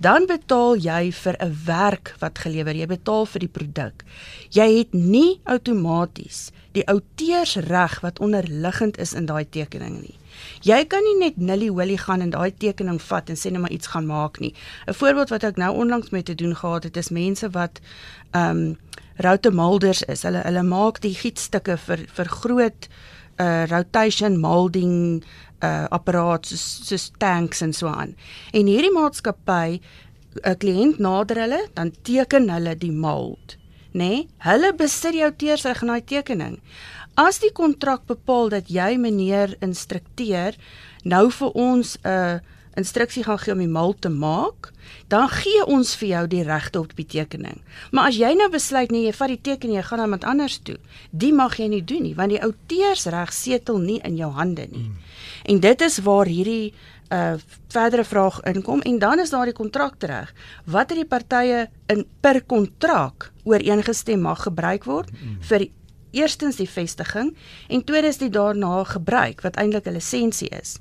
dan 0.00 0.24
betaal 0.26 0.80
jy 0.80 1.12
vir 1.12 1.36
'n 1.38 1.56
werk 1.64 2.14
wat 2.20 2.38
gelewer, 2.38 2.74
jy 2.74 2.86
betaal 2.86 3.26
vir 3.26 3.40
die 3.40 3.48
produk. 3.48 4.04
Jy 4.50 4.78
het 4.78 4.92
nie 4.92 5.40
outomaties 5.44 6.50
die 6.72 6.86
outeursreg 6.86 8.00
wat 8.00 8.18
onderliggend 8.18 8.98
is 8.98 9.12
in 9.12 9.26
daai 9.26 9.44
tekening 9.48 10.00
nie. 10.00 10.16
Jy 10.62 10.84
kan 10.86 11.02
nie 11.04 11.16
net 11.18 11.36
nilly-willy 11.36 11.96
gaan 11.96 12.22
en 12.24 12.30
daai 12.30 12.52
tekening 12.56 13.00
vat 13.02 13.30
en 13.30 13.38
sê 13.38 13.50
net 13.50 13.60
maar 13.60 13.74
iets 13.74 13.90
gaan 13.92 14.06
maak 14.06 14.38
nie. 14.40 14.54
'n 14.86 14.94
Voorbeeld 14.94 15.28
wat 15.28 15.44
ek 15.44 15.56
nou 15.56 15.74
onlangs 15.74 16.10
mee 16.10 16.22
te 16.22 16.34
doen 16.34 16.56
gehad 16.56 16.84
het, 16.84 16.96
is 16.96 17.10
mense 17.10 17.50
wat 17.50 17.80
ehm 18.30 18.56
um, 18.56 18.78
route 19.16 19.50
molders 19.50 20.02
is. 20.02 20.22
Hulle 20.22 20.42
hulle 20.44 20.62
maak 20.62 21.00
die 21.00 21.14
gietstukke 21.14 21.76
vir 21.76 22.06
vir 22.06 22.28
groot 22.28 22.88
uh 23.40 23.64
rotation 23.66 24.38
molding 24.40 25.24
uh 25.62 25.86
apparaat 25.90 26.46
soos 26.46 26.66
soos 26.88 27.10
tanks 27.18 27.60
en 27.60 27.72
so 27.72 27.86
aan. 27.86 28.14
En 28.52 28.66
hierdie 28.66 28.92
maatskappy 28.92 29.80
'n 30.46 30.56
kliënt 30.62 30.98
nader 30.98 31.40
hulle, 31.42 31.62
dan 31.74 31.92
teken 32.02 32.50
hulle 32.50 32.76
die 32.78 32.92
mold, 32.92 33.56
nê? 33.92 34.08
Nee? 34.08 34.28
Hulle 34.46 34.72
besit 34.76 35.12
die 35.16 35.24
outeursreg 35.24 35.82
in 35.82 35.92
daai 35.92 36.04
tekening. 36.04 36.56
As 37.18 37.40
die 37.42 37.52
kontrak 37.52 38.06
bepaal 38.06 38.48
dat 38.48 38.70
jy 38.70 38.96
meneer 38.96 39.56
instrukteer 39.60 40.56
nou 41.04 41.30
vir 41.30 41.50
ons 41.52 41.96
'n 42.04 42.08
uh, 42.08 42.38
instruksie 42.74 43.24
gaan 43.24 43.38
gee 43.38 43.52
om 43.52 43.58
die 43.58 43.68
mal 43.68 43.94
te 43.98 44.08
maak, 44.08 44.70
dan 45.08 45.28
gee 45.28 45.64
ons 45.66 45.94
vir 46.00 46.08
jou 46.08 46.26
die 46.26 46.42
regte 46.46 46.80
op 46.80 46.94
die 46.96 47.06
tekening. 47.06 47.58
Maar 47.90 48.10
as 48.10 48.18
jy 48.20 48.30
nou 48.38 48.48
besluit 48.52 48.92
nee, 48.94 49.06
jy 49.08 49.14
vat 49.16 49.32
die 49.32 49.40
teken 49.50 49.70
en 49.70 49.76
jy 49.76 49.82
gaan 49.88 49.98
na 49.98 50.06
iemand 50.08 50.24
anders 50.24 50.58
toe, 50.66 50.78
dit 51.10 51.34
mag 51.34 51.56
jy 51.58 51.68
nie 51.68 51.82
doen 51.84 52.02
nie, 52.06 52.14
want 52.14 52.34
die 52.34 52.42
outeursreg 52.42 53.34
setel 53.34 53.78
nie 53.82 53.98
in 54.06 54.16
jou 54.20 54.30
hande 54.36 54.68
nie. 54.70 54.86
Hmm. 54.86 54.96
En 55.44 55.60
dit 55.60 55.86
is 55.86 55.98
waar 56.06 56.30
hierdie 56.30 56.72
uh 57.10 57.34
verdere 57.70 58.04
vraag 58.04 58.40
inkom 58.42 58.80
en 58.80 58.98
dan 58.98 59.18
is 59.18 59.30
daar 59.30 59.44
die 59.44 59.54
kontraktereg. 59.54 60.32
Wat 60.64 60.88
het 60.90 60.98
die 60.98 61.06
partye 61.06 61.68
in 61.86 62.06
per 62.20 62.42
kontrak 62.42 63.32
ooreengestem 63.44 64.20
mag 64.20 64.42
gebruik 64.42 64.84
word 64.84 65.10
hmm. 65.10 65.38
vir 65.40 65.68
eerstens 66.10 66.56
die 66.58 66.68
vestiging 66.68 67.34
en 67.68 67.84
tweedens 67.84 68.18
die 68.18 68.30
daarna 68.30 68.84
gebruik 68.84 69.42
wat 69.46 69.56
eintlik 69.56 69.86
'n 69.86 69.92
lisensie 69.92 70.48
is. 70.48 70.78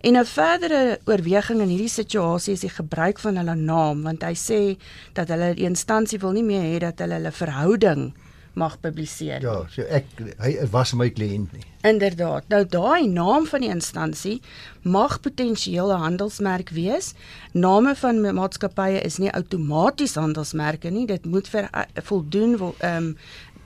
En 0.00 0.16
'n 0.16 0.24
verdere 0.24 0.98
oorweging 1.04 1.60
in 1.60 1.68
hierdie 1.68 1.88
situasie 1.88 2.52
is 2.52 2.60
die 2.60 2.76
gebruik 2.80 3.18
van 3.18 3.36
hulle 3.36 3.54
naam 3.54 4.02
want 4.02 4.22
hy 4.22 4.34
sê 4.34 4.76
dat 5.12 5.28
hulle 5.28 5.54
die 5.54 5.68
instansie 5.68 6.18
wil 6.18 6.32
nie 6.32 6.44
meer 6.44 6.62
hê 6.62 6.78
dat 6.78 6.98
hulle 6.98 7.14
hulle 7.14 7.32
verhouding 7.32 8.14
mag 8.54 8.80
publiseer. 8.80 9.40
Ja, 9.42 9.62
so 9.72 9.84
ek 9.88 10.06
hy 10.42 10.54
was 10.72 10.92
my 10.98 11.08
kliënt 11.10 11.52
nie. 11.56 11.64
Inderdaad. 11.88 12.48
Nou 12.52 12.62
daai 12.68 13.08
naam 13.08 13.46
van 13.50 13.64
die 13.64 13.70
instansie 13.72 14.40
mag 14.82 15.20
potensieel 15.20 15.92
'n 15.92 16.04
handelsmerk 16.06 16.70
wees. 16.70 17.14
Name 17.52 17.94
van 17.96 18.20
maatskappye 18.34 19.00
is 19.00 19.18
nie 19.18 19.32
outomaties 19.32 20.14
handelsmerke 20.14 20.90
nie. 20.90 21.06
Dit 21.06 21.24
moet 21.24 21.48
vir 21.48 21.70
voldoen 22.02 22.58
ehm 22.78 22.96
um, 22.96 23.16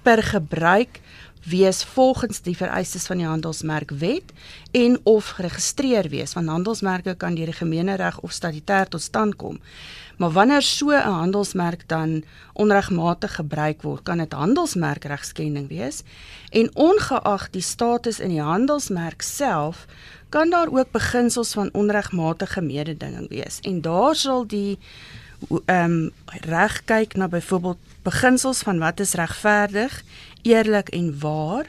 per 0.02 0.22
gebruik 0.22 1.00
wees 1.46 1.84
volgens 1.84 2.40
die 2.42 2.56
vereistes 2.56 3.06
van 3.06 3.16
die 3.16 3.26
handelsmerkwet 3.26 4.32
en 4.70 4.98
of 5.02 5.28
geregistreer 5.38 6.08
wees 6.10 6.34
want 6.34 6.50
handelsmerke 6.50 7.14
kan 7.14 7.34
deur 7.38 7.52
die 7.52 7.60
gemeenereg 7.60 8.18
of 8.20 8.34
statutêr 8.34 8.88
tot 8.88 9.02
stand 9.02 9.36
kom. 9.36 9.60
Maar 10.16 10.30
wanneer 10.30 10.62
so 10.62 10.90
'n 10.90 11.00
handelsmerk 11.00 11.88
dan 11.88 12.24
onregmatig 12.52 13.34
gebruik 13.34 13.82
word, 13.82 14.02
kan 14.02 14.18
dit 14.18 14.32
handelsmerkregskending 14.32 15.68
wees. 15.68 16.02
En 16.50 16.70
ongeag 16.74 17.50
die 17.50 17.62
status 17.62 18.20
in 18.20 18.28
die 18.28 18.42
handelsmerk 18.42 19.22
self, 19.22 19.86
kan 20.28 20.50
daar 20.50 20.68
ook 20.72 20.90
beginsels 20.90 21.52
van 21.52 21.68
onregmatige 21.72 22.60
mededinging 22.60 23.28
wees. 23.28 23.58
En 23.60 23.80
daar 23.80 24.14
sal 24.14 24.46
die 24.46 24.78
ehm 25.64 25.90
um, 25.90 26.10
reg 26.24 26.84
kyk 26.84 27.14
na 27.14 27.28
byvoorbeeld 27.28 27.78
beginsels 28.02 28.58
van 28.58 28.78
wat 28.78 29.00
is 29.00 29.12
regverdig, 29.12 30.02
eerlik 30.42 30.88
en 30.88 31.18
waar 31.20 31.66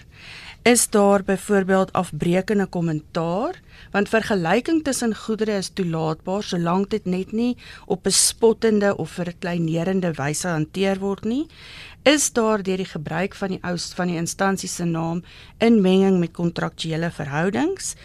is 0.61 0.89
daar 0.89 1.23
byvoorbeeld 1.23 1.93
afbreekende 1.93 2.65
kommentaar? 2.65 3.61
Want 3.91 4.09
vergelyking 4.09 4.83
tussen 4.83 5.15
goedere 5.15 5.57
is 5.57 5.69
toelaatbaar 5.69 6.43
solank 6.43 6.89
dit 6.89 7.05
net 7.05 7.31
nie 7.31 7.57
op 7.85 8.05
'n 8.05 8.11
spottende 8.11 8.97
of 8.97 9.09
verkleinerende 9.09 10.11
wyse 10.11 10.47
hanteer 10.47 10.99
word 10.99 11.23
nie. 11.23 11.47
Is 12.03 12.31
daar 12.31 12.63
deur 12.63 12.77
die 12.77 12.85
gebruik 12.85 13.35
van 13.35 13.47
die 13.47 13.59
ou 13.61 13.75
van 13.95 14.07
die 14.07 14.15
instansie 14.15 14.69
se 14.69 14.85
naam 14.85 15.23
inmenging 15.57 16.19
met 16.19 16.31
kontraktuele 16.31 17.11
verhoudings? 17.11 17.95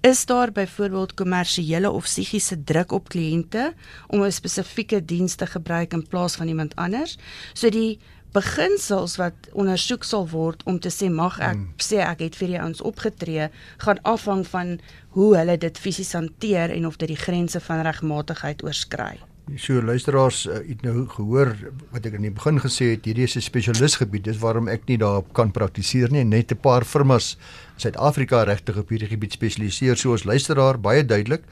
Is 0.00 0.24
daar 0.26 0.52
byvoorbeeld 0.52 1.14
kommersiële 1.14 1.90
of 1.90 2.02
psigiese 2.04 2.64
druk 2.64 2.92
op 2.92 3.08
kliënte 3.08 3.72
om 4.06 4.22
'n 4.22 4.32
spesifieke 4.32 5.04
diens 5.04 5.34
te 5.34 5.46
gebruik 5.46 5.92
in 5.92 6.06
plaas 6.06 6.34
van 6.34 6.48
iemand 6.48 6.76
anders? 6.76 7.18
So 7.52 7.68
die 7.68 7.98
beginsels 8.32 9.18
wat 9.20 9.48
ondersoek 9.52 10.04
sal 10.08 10.28
word 10.32 10.62
om 10.64 10.78
te 10.80 10.90
sê 10.92 11.10
mag 11.12 11.38
ek 11.40 11.58
hmm. 11.58 11.74
sê 11.76 12.00
ek 12.04 12.24
het 12.26 12.38
vir 12.40 12.54
die 12.54 12.60
ouens 12.60 12.80
opgetree 12.80 13.50
gaan 13.84 14.00
afhang 14.08 14.46
van 14.48 14.78
hoe 15.16 15.34
hulle 15.36 15.58
dit 15.60 15.78
fisies 15.78 16.14
hanteer 16.16 16.72
en 16.72 16.86
of 16.88 16.96
dit 16.96 17.12
die 17.12 17.20
grense 17.20 17.60
van 17.60 17.84
regmatigheid 17.84 18.64
oorskry. 18.64 19.18
So 19.56 19.82
luisteraars, 19.82 20.46
uh, 20.46 20.60
het 20.64 20.84
nou 20.86 21.02
gehoor 21.10 21.50
wat 21.92 22.06
ek 22.06 22.14
in 22.16 22.28
die 22.28 22.32
begin 22.32 22.60
gesê 22.62 22.92
het, 22.94 23.04
hierdie 23.04 23.26
is 23.26 23.36
'n 23.36 23.42
spesialisgebied, 23.42 24.24
dis 24.24 24.38
waarom 24.38 24.68
ek 24.68 24.86
nie 24.86 24.96
daarop 24.96 25.32
kan 25.34 25.50
praktiseer 25.50 26.10
nie, 26.10 26.24
net 26.24 26.52
'n 26.52 26.56
paar 26.56 26.84
firmas 26.84 27.36
in 27.74 27.80
Suid-Afrika 27.80 28.44
regtig 28.44 28.78
op 28.78 28.88
hierdie 28.88 29.08
gebied 29.08 29.32
spesialiseer. 29.32 29.96
So 29.96 30.14
as 30.14 30.24
luisteraar 30.24 30.78
baie 30.78 31.04
duidelik, 31.04 31.42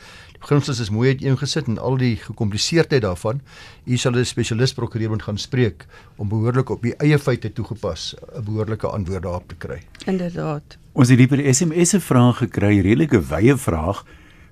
beginsels 0.41 0.81
is 0.81 0.91
mooi 0.91 1.11
uiteengesit 1.11 1.67
en 1.67 1.79
al 1.79 1.97
die 1.97 2.17
gekompliseerdheid 2.17 3.03
daarvan. 3.03 3.41
U 3.87 3.97
sal 3.97 4.13
'n 4.17 4.25
spesialis 4.25 4.73
prokureur 4.73 5.11
moet 5.11 5.23
gaan 5.23 5.39
spreek 5.39 5.87
om 6.17 6.29
behoorlik 6.29 6.71
op 6.71 6.83
die 6.83 6.95
eie 6.97 7.19
feite 7.19 7.53
toegepas 7.53 8.15
'n 8.37 8.45
behoorlike 8.45 8.87
antwoord 8.87 9.23
daarop 9.23 9.49
te 9.49 9.57
kry. 9.57 9.83
Inderdaad. 10.07 10.79
Ons 10.93 11.09
het 11.09 11.19
dieper 11.19 11.55
SMS 11.55 11.89
se 11.89 12.01
vraag 12.01 12.39
gekry, 12.39 12.81
redelike 12.81 13.21
wye 13.21 13.57
vraag 13.57 14.05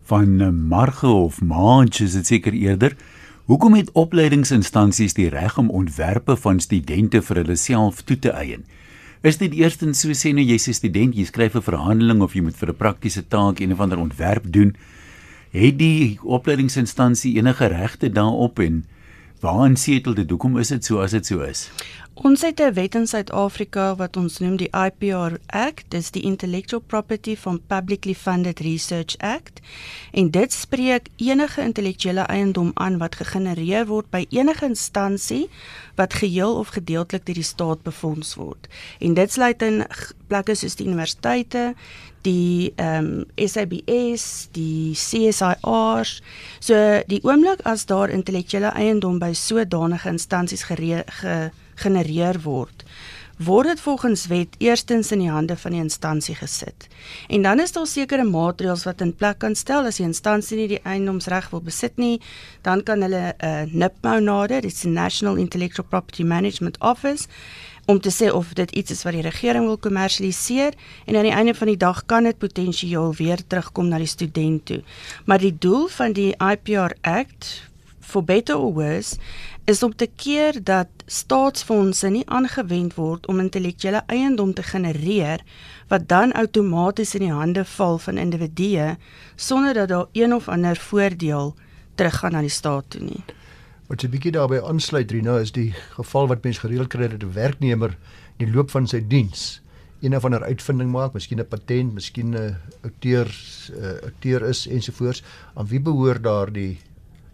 van 0.02 0.40
eh, 0.40 0.48
Marge 0.50 1.06
of 1.06 1.40
Maanch 1.40 2.00
is 2.00 2.12
dit 2.12 2.26
seker 2.26 2.52
eerder. 2.52 2.96
Hoekom 3.48 3.78
het 3.78 3.88
opleidingsinstansies 3.96 5.14
die 5.16 5.30
reg 5.32 5.54
om 5.56 5.70
ontwerpe 5.72 6.34
van 6.36 6.58
studente 6.60 7.22
vir 7.24 7.38
hulle 7.40 7.54
self 7.56 8.02
toe 8.04 8.18
te 8.20 8.34
eien? 8.36 8.66
Is 9.24 9.38
dit 9.40 9.54
eerstens 9.56 10.02
so 10.04 10.12
sê 10.12 10.34
nou 10.36 10.44
jy's 10.44 10.68
'n 10.68 10.76
student, 10.76 11.16
jy 11.16 11.24
skryf 11.24 11.56
'n 11.56 11.64
verhandeling 11.64 12.20
of 12.20 12.34
jy 12.34 12.42
moet 12.42 12.56
vir 12.60 12.68
'n 12.68 12.76
praktiese 12.76 13.24
taak 13.26 13.60
een 13.60 13.72
of 13.72 13.80
ander 13.80 13.98
ontwerp 13.98 14.52
doen, 14.52 14.76
het 15.52 15.78
die 15.78 16.18
opleidingsinstansie 16.22 17.38
enige 17.38 17.66
regte 17.66 18.12
daarop 18.12 18.58
en 18.58 18.84
waaraan 19.40 19.76
setel 19.76 20.14
dit? 20.14 20.30
Hoekom 20.30 20.58
is 20.58 20.68
dit 20.68 20.84
so 20.84 21.00
as 21.00 21.10
dit 21.10 21.26
so 21.26 21.40
is? 21.40 21.70
Ons 22.18 22.42
het 22.42 22.60
'n 22.60 22.72
wet 22.72 22.94
in 22.94 23.06
Suid-Afrika 23.06 23.96
wat 23.96 24.16
ons 24.16 24.38
noem 24.38 24.56
die 24.56 24.70
IPR 24.70 25.38
Act, 25.46 25.84
dis 25.88 26.10
die 26.10 26.22
Intellectual 26.22 26.82
Property 26.86 27.36
from 27.36 27.60
Publicly 27.66 28.14
Funded 28.14 28.60
Research 28.60 29.16
Act. 29.18 29.60
En 30.12 30.30
dit 30.30 30.52
spreek 30.52 31.06
enige 31.16 31.62
intellektuele 31.62 32.20
eiendom 32.20 32.70
aan 32.74 32.98
wat 32.98 33.14
gegenereer 33.14 33.86
word 33.86 34.10
by 34.10 34.26
enige 34.28 34.64
instansie 34.64 35.48
wat 35.94 36.14
geheel 36.14 36.54
of 36.54 36.68
gedeeltelik 36.68 37.26
deur 37.26 37.34
die 37.34 37.44
staat 37.44 37.82
befonds 37.82 38.34
word. 38.34 38.66
En 38.98 39.14
dit 39.14 39.32
sluit 39.32 39.62
in 39.62 39.86
plekke 40.26 40.54
soos 40.54 40.74
die 40.74 40.86
universiteite, 40.86 41.74
die 42.22 42.72
ehm 42.74 43.04
um, 43.04 43.24
SABS, 43.34 44.48
die 44.52 44.92
CSIR's. 44.92 46.22
So 46.58 47.02
die 47.06 47.22
oomblik 47.22 47.60
as 47.62 47.86
daar 47.86 48.10
intellektuele 48.10 48.66
eiendom 48.66 49.18
by 49.18 49.32
sodanige 49.32 50.08
instansies 50.08 50.64
gegenereer 51.78 52.42
word, 52.42 52.84
word 53.38 53.70
dit 53.70 53.80
volgens 53.80 54.26
wet 54.26 54.56
eerstens 54.58 55.12
in 55.14 55.22
die 55.22 55.30
hande 55.30 55.56
van 55.56 55.76
die 55.76 55.80
instansie 55.80 56.34
gesit. 56.34 56.88
En 57.30 57.46
dan 57.46 57.62
is 57.62 57.72
daar 57.72 57.86
sekere 57.86 58.24
maatreëls 58.26 58.82
wat 58.88 59.00
in 59.00 59.14
plek 59.14 59.38
kan 59.38 59.54
stel 59.54 59.86
as 59.86 60.00
die 60.02 60.06
instansie 60.06 60.58
nie 60.58 60.68
die 60.74 60.82
eiendomsreg 60.82 61.50
wil 61.54 61.62
besit 61.62 61.96
nie, 62.02 62.18
dan 62.66 62.82
kan 62.82 63.02
hulle 63.06 63.34
'n 63.38 63.46
uh, 63.46 63.62
NIPMO 63.72 64.18
nader, 64.18 64.60
dit 64.60 64.72
is 64.72 64.82
National 64.82 65.36
Intellectual 65.36 65.86
Property 65.86 66.22
Management 66.22 66.78
Office 66.80 67.28
om 67.88 68.00
te 68.00 68.10
sê 68.12 68.28
of 68.32 68.52
dit 68.52 68.70
iets 68.70 68.90
is 68.90 69.02
wat 69.02 69.16
die 69.16 69.24
regering 69.24 69.64
wil 69.64 69.78
kommersialiseer 69.80 70.74
en 71.06 71.16
aan 71.16 71.24
die 71.24 71.32
einde 71.32 71.54
van 71.54 71.66
die 71.66 71.76
dag 71.76 72.04
kan 72.06 72.28
dit 72.28 72.38
potensieel 72.38 73.14
weer 73.16 73.40
terugkom 73.46 73.88
na 73.88 73.96
die 73.98 74.06
student 74.06 74.66
toe. 74.68 74.82
Maar 75.24 75.40
die 75.40 75.54
doel 75.58 75.88
van 75.88 76.12
die 76.12 76.34
IPR 76.36 76.92
Act 77.00 77.67
for 78.08 78.24
better 78.24 78.56
or 78.56 78.72
worse 78.72 79.18
is 79.68 79.82
om 79.84 79.92
te 79.92 80.08
keer 80.16 80.56
dat 80.64 80.88
staatsfondse 81.06 82.08
nie 82.08 82.24
aangewend 82.32 82.96
word 82.96 83.26
om 83.28 83.40
intellektuele 83.42 84.00
eiendom 84.08 84.54
te 84.56 84.64
genereer 84.64 85.44
wat 85.92 86.08
dan 86.08 86.32
outomaties 86.32 87.14
in 87.18 87.26
die 87.26 87.34
hande 87.34 87.64
val 87.76 88.00
van 88.06 88.20
individue 88.20 88.94
sonder 89.36 89.76
dat 89.76 89.92
daar 89.92 90.08
een 90.12 90.34
of 90.34 90.48
ander 90.48 90.76
voordeel 90.88 91.54
teruggaan 92.00 92.32
na 92.32 92.40
die 92.40 92.52
staat 92.52 92.90
toe 92.94 93.02
nie. 93.04 93.22
Wat 93.88 94.02
'n 94.04 94.10
bietjie 94.10 94.32
daarbey 94.32 94.62
aansluit 94.62 95.10
Rina 95.10 95.38
is 95.38 95.52
die 95.52 95.72
geval 95.96 96.28
wat 96.28 96.44
mens 96.44 96.58
gereeld 96.58 96.88
kry 96.88 97.08
dat 97.08 97.22
'n 97.22 97.32
werknemer 97.32 97.96
in 98.38 98.46
die 98.46 98.54
loop 98.54 98.70
van 98.70 98.86
sy 98.86 99.00
diens 99.00 99.60
een 100.00 100.16
of 100.16 100.24
ander 100.24 100.44
uitvinding 100.44 100.90
maak, 100.90 101.12
miskien 101.12 101.40
'n 101.40 101.48
patent, 101.48 101.94
miskien 101.94 102.34
'n 102.34 102.56
outeur 102.82 103.26
uh, 103.74 104.02
outeur 104.02 104.48
is 104.48 104.66
ensovoorts, 104.66 105.22
aan 105.54 105.66
wie 105.66 105.80
behoort 105.80 106.22
daardie 106.22 106.78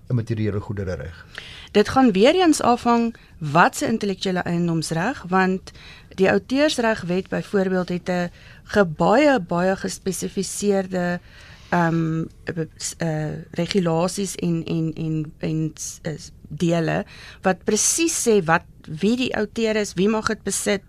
immateriële 0.09 0.61
goedere 0.61 0.95
reg? 0.95 1.27
Dit 1.73 1.89
gaan 1.89 2.13
weer 2.13 2.35
eens 2.35 2.61
afhang 2.61 3.15
wat 3.39 3.77
se 3.77 3.87
intellektuele 3.87 4.39
eiendomsreg, 4.39 5.25
want 5.29 5.73
die 6.15 6.31
outeursregwet 6.31 7.29
byvoorbeeld 7.29 7.89
het 7.89 8.09
'n 8.09 8.95
baie 8.97 9.41
baie 9.41 9.77
gespesifiseerde 9.77 11.21
ehm 11.69 11.95
um, 11.95 12.29
uh, 12.99 13.33
regulasies 13.51 14.35
en 14.35 14.65
en 14.65 14.93
en 14.95 15.33
en 15.39 15.73
uh, 16.03 16.13
dele 16.49 17.05
wat 17.43 17.65
presies 17.65 18.15
sê 18.29 18.45
wat 18.45 18.63
wie 19.01 19.17
die 19.17 19.33
outeur 19.37 19.77
is, 19.81 19.95
wie 19.99 20.09
mag 20.09 20.29
dit 20.29 20.43
besit, 20.43 20.83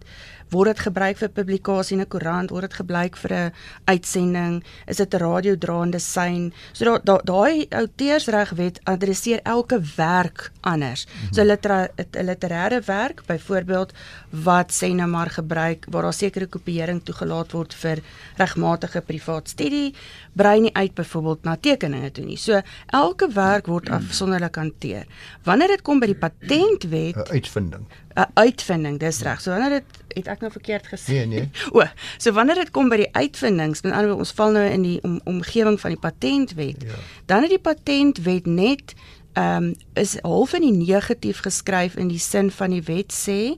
word 0.56 0.72
dit 0.76 0.84
gebruik 0.88 1.20
vir 1.20 1.32
publikasie 1.36 1.98
in 1.98 2.02
'n 2.04 2.08
koerant, 2.08 2.52
word 2.52 2.70
dit 2.70 2.80
gebruik 2.80 3.18
vir 3.18 3.34
'n 3.34 3.52
uitsending, 3.86 4.64
is 4.88 4.98
dit 4.98 5.14
'n 5.14 5.20
radiodraande 5.20 6.00
sein. 6.00 6.54
So 6.74 6.86
daai 6.86 7.00
da, 7.04 7.18
daai 7.24 7.68
outeursregwet 7.70 8.80
adresseer 8.84 9.40
elke 9.44 9.80
werk 9.98 10.52
anders. 10.62 11.06
Mm 11.06 11.12
-hmm. 11.12 11.34
So 11.34 11.42
'n 11.42 11.48
litera, 11.48 11.88
literêre 12.12 12.82
werk 12.86 13.26
byvoorbeeld 13.26 13.94
wat 14.30 14.72
sê 14.72 14.94
nou 14.94 15.08
maar 15.08 15.30
gebruik 15.30 15.86
waar 15.90 16.02
daar 16.02 16.14
sekere 16.14 16.48
kopieering 16.48 17.04
toegelaat 17.04 17.52
word 17.52 17.74
vir 17.74 18.00
regmatige 18.38 19.02
privaat 19.02 19.50
studie, 19.50 19.94
brei 20.34 20.60
nie 20.60 20.74
uit 20.74 20.94
byvoorbeeld 20.94 21.44
na 21.44 21.56
tekeninge 21.56 22.12
toe 22.12 22.26
nie. 22.26 22.38
So 22.38 22.62
elke 22.88 23.28
werk 23.34 23.66
word 23.66 23.90
afsonderlik 23.90 24.56
hanteer. 24.56 25.06
Wanneer 25.44 25.68
dit 25.68 25.82
kom 25.82 26.00
by 26.00 26.06
die 26.06 26.16
patentwet, 26.16 27.16
'n 27.30 27.32
uitvinding 27.32 27.86
'n 28.16 28.32
uitvinding, 28.34 29.00
dis 29.00 29.22
reg. 29.22 29.42
So 29.42 29.52
wanneer 29.52 29.70
dit 29.70 30.04
het 30.16 30.28
ek 30.32 30.42
nou 30.42 30.52
verkeerd 30.52 30.88
gesê. 30.88 31.12
Nee, 31.12 31.26
nee. 31.26 31.50
O, 31.76 31.84
so 32.18 32.32
wanneer 32.36 32.56
dit 32.64 32.72
kom 32.76 32.90
by 32.90 32.98
die 33.04 33.12
uitvindings, 33.14 33.84
met 33.84 33.92
ander 33.92 34.12
woorde 34.12 34.26
ons 34.28 34.36
val 34.38 34.56
nou 34.56 34.64
in 34.66 34.86
die 34.88 34.98
om, 35.04 35.20
omgewing 35.30 35.80
van 35.82 35.96
die 35.96 36.00
patentwet. 36.00 36.88
Ja. 36.88 37.00
Dan 37.32 37.46
het 37.46 37.54
die 37.56 37.62
patentwet 37.62 38.50
net 38.50 38.96
ehm 39.36 39.64
um, 39.64 39.74
is 40.00 40.16
half 40.24 40.54
in 40.56 40.64
die 40.64 40.78
negatief 40.88 41.42
geskryf 41.44 41.98
in 42.00 42.08
die 42.08 42.20
sin 42.24 42.52
van 42.56 42.72
die 42.72 42.84
wet 42.88 43.12
sê 43.12 43.58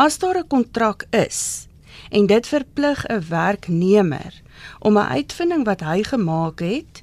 as 0.00 0.16
daar 0.18 0.38
'n 0.40 0.48
kontrak 0.48 1.04
is 1.10 1.68
en 2.10 2.26
dit 2.26 2.46
verplig 2.46 3.04
'n 3.06 3.28
werknemer 3.28 4.32
om 4.78 4.96
'n 4.98 5.10
uitvinding 5.18 5.64
wat 5.64 5.80
hy 5.80 6.02
gemaak 6.02 6.60
het 6.60 7.02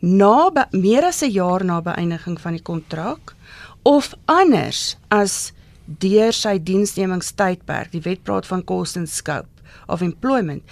na 0.00 0.68
meer 0.70 1.04
as 1.04 1.22
'n 1.22 1.30
jaar 1.30 1.64
na 1.64 1.82
beëindiging 1.82 2.40
van 2.40 2.52
die 2.52 2.62
kontrak 2.62 3.34
of 3.82 4.14
anders 4.24 4.96
as 5.08 5.52
deur 5.86 6.32
sy 6.32 6.58
diensnemingstydperk. 6.62 7.92
Die 7.92 8.02
wet 8.02 8.22
praat 8.22 8.46
van 8.46 8.64
cost 8.64 8.96
and 8.96 9.08
scope 9.08 9.48
of 9.86 10.02
employment 10.02 10.62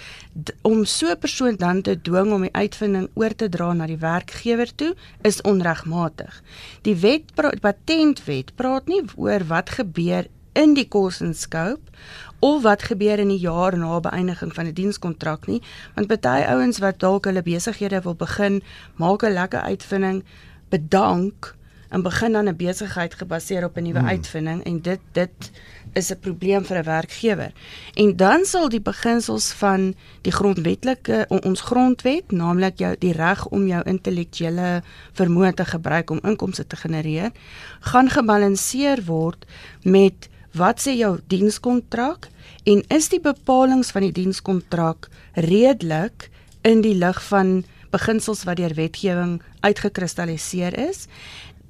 om 0.61 0.85
so 0.85 1.07
'n 1.11 1.19
persoon 1.19 1.55
dan 1.55 1.81
te 1.81 2.01
dwing 2.01 2.31
om 2.31 2.41
die 2.41 2.53
uitvinding 2.53 3.09
oor 3.13 3.35
te 3.35 3.49
dra 3.49 3.73
na 3.73 3.85
die 3.85 3.97
werkgewer 3.97 4.75
toe 4.75 4.95
is 5.21 5.41
onregmatig. 5.41 6.41
Die 6.81 6.95
wet 6.95 7.33
patentwet 7.61 8.55
praat 8.55 8.87
nie 8.87 9.03
oor 9.15 9.43
wat 9.47 9.69
gebeur 9.69 10.27
in 10.53 10.73
die 10.73 10.87
cost 10.87 11.21
and 11.21 11.37
scope 11.37 11.91
of 12.39 12.63
wat 12.63 12.83
gebeur 12.83 13.19
in 13.19 13.27
die 13.27 13.39
jaar 13.39 13.77
na 13.77 13.99
beëindiging 13.99 14.53
van 14.53 14.65
'n 14.65 14.73
die 14.73 14.81
dienskontrak 14.83 15.47
nie, 15.47 15.61
want 15.95 16.07
baie 16.07 16.47
ouens 16.47 16.79
wat 16.79 16.99
dalk 16.99 17.25
hulle 17.25 17.41
besighede 17.41 18.01
wil 18.01 18.15
begin, 18.15 18.61
maak 18.95 19.23
'n 19.23 19.33
lekker 19.33 19.61
uitvinding, 19.61 20.23
bedank 20.69 21.54
en 21.89 22.01
begin 22.01 22.31
dan 22.31 22.47
'n 22.47 22.55
besigheid 22.55 23.13
gebaseer 23.13 23.63
op 23.63 23.77
'n 23.77 23.83
nuwe 23.83 23.99
hmm. 23.99 24.07
uitvinding 24.07 24.63
en 24.63 24.81
dit 24.81 24.99
dit 25.11 25.51
is 25.93 26.11
'n 26.11 26.19
probleem 26.19 26.65
vir 26.65 26.77
'n 26.77 26.83
werkgewer. 26.83 27.51
En 27.93 28.15
dan 28.15 28.45
sal 28.45 28.69
die 28.69 28.81
beginsels 28.81 29.51
van 29.51 29.95
die 30.21 30.31
grondwetlike 30.31 31.25
ons 31.29 31.61
grondwet, 31.61 32.31
naamlik 32.31 32.77
jou 32.77 32.95
die 32.99 33.13
reg 33.13 33.47
om 33.47 33.67
jou 33.67 33.83
intellektuele 33.83 34.83
vermoë 35.13 35.53
te 35.53 35.65
gebruik 35.65 36.09
om 36.09 36.19
inkomste 36.23 36.67
te 36.67 36.75
genereer, 36.75 37.31
gaan 37.79 38.09
gebalanseer 38.09 39.05
word 39.05 39.45
met 39.81 40.29
wat 40.51 40.79
sê 40.79 40.95
jou 40.95 41.19
dienskontrak 41.27 42.29
en 42.63 42.83
is 42.87 43.09
die 43.09 43.19
bepalinge 43.19 43.83
van 43.83 44.01
die 44.01 44.11
dienskontrak 44.11 45.09
redelik 45.33 46.29
in 46.61 46.81
die 46.81 46.95
lig 46.95 47.19
van 47.27 47.63
beginsels 47.95 48.43
wat 48.43 48.59
deur 48.59 48.73
wetgewing 48.75 49.41
uitgekristalliseer 49.65 50.75
is. 50.89 51.05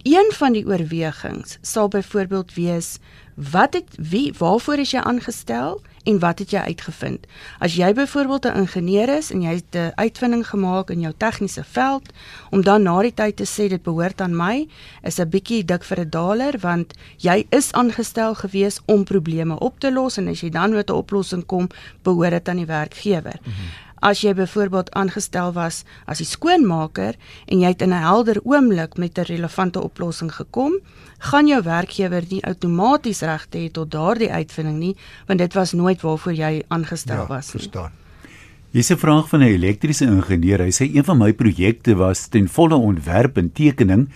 Een 0.06 0.28
van 0.38 0.54
die 0.54 0.66
oorwegings 0.68 1.58
sal 1.62 1.88
byvoorbeeld 1.88 2.54
wees 2.54 2.98
wat 3.36 3.74
het 3.74 3.96
wie 3.98 4.34
waarvoor 4.38 4.78
is 4.78 4.92
jy 4.94 5.02
aangestel 5.02 5.82
en 6.04 6.20
wat 6.20 6.40
het 6.40 6.52
jy 6.54 6.60
uitgevind? 6.60 7.26
As 7.58 7.74
jy 7.74 7.90
byvoorbeeld 7.94 8.46
'n 8.46 8.58
ingenieur 8.58 9.10
is 9.10 9.32
en 9.32 9.42
jy 9.42 9.54
het 9.54 9.76
'n 9.76 9.92
uitvinding 9.96 10.48
gemaak 10.48 10.90
in 10.90 11.00
jou 11.00 11.14
tegniese 11.18 11.64
veld 11.64 12.14
om 12.50 12.62
dan 12.62 12.84
na 12.84 13.02
die 13.02 13.14
tyd 13.14 13.36
te 13.36 13.46
sê 13.46 13.68
dit 13.68 13.84
behoort 13.84 14.22
aan 14.22 14.36
my, 14.36 14.68
is 15.04 15.20
'n 15.20 15.30
bietjie 15.30 15.66
dik 15.66 15.84
vir 15.84 16.00
'n 16.00 16.10
daler 16.10 16.60
want 16.60 16.94
jy 17.18 17.46
is 17.50 17.72
aangestel 17.72 18.36
gewees 18.36 18.80
om 18.86 19.04
probleme 19.04 19.60
op 19.60 19.80
te 19.80 19.92
los 19.92 20.18
en 20.18 20.28
as 20.28 20.42
jy 20.42 20.50
dan 20.50 20.72
met 20.72 20.90
'n 20.90 20.94
oplossing 20.94 21.46
kom, 21.46 21.68
behoort 22.04 22.32
dit 22.32 22.50
aan 22.50 22.58
die 22.58 22.66
werkgewer. 22.66 23.40
Mm 23.42 23.52
-hmm. 23.54 23.85
As 24.06 24.20
jy 24.22 24.36
byvoorbeeld 24.38 24.92
aangestel 24.94 25.50
was 25.56 25.80
as 26.06 26.20
die 26.22 26.28
skoonmaker 26.30 27.16
en 27.50 27.62
jy 27.64 27.72
het 27.74 27.82
in 27.82 27.90
'n 27.90 28.06
helder 28.06 28.38
oomblik 28.44 28.98
met 28.98 29.18
'n 29.18 29.26
relevante 29.26 29.82
oplossing 29.82 30.32
gekom, 30.32 30.74
gaan 31.20 31.48
jou 31.48 31.62
werkgewer 31.64 32.24
nie 32.30 32.44
outomaties 32.46 33.22
regte 33.22 33.58
hê 33.58 33.72
tot 33.72 33.92
daardie 33.92 34.32
uitvinding 34.32 34.78
nie, 34.78 34.96
want 35.28 35.40
dit 35.40 35.54
was 35.54 35.74
nooit 35.74 36.02
waarvoor 36.02 36.34
jy 36.34 36.64
aangestel 36.68 37.22
ja, 37.22 37.28
was 37.28 37.54
nie. 37.54 37.62
Verstaan. 37.62 37.92
Hier's 38.72 38.92
'n 38.92 38.98
vraag 38.98 39.30
van 39.30 39.40
'n 39.40 39.48
elektriese 39.48 40.06
ingenieur. 40.06 40.60
Hy 40.60 40.72
sê 40.72 40.96
een 40.96 41.04
van 41.04 41.18
my 41.18 41.34
projekte 41.34 41.96
was 41.96 42.28
ten 42.28 42.48
volle 42.48 42.76
ontwerp 42.76 43.38
en 43.38 43.52
tekening 43.52 44.10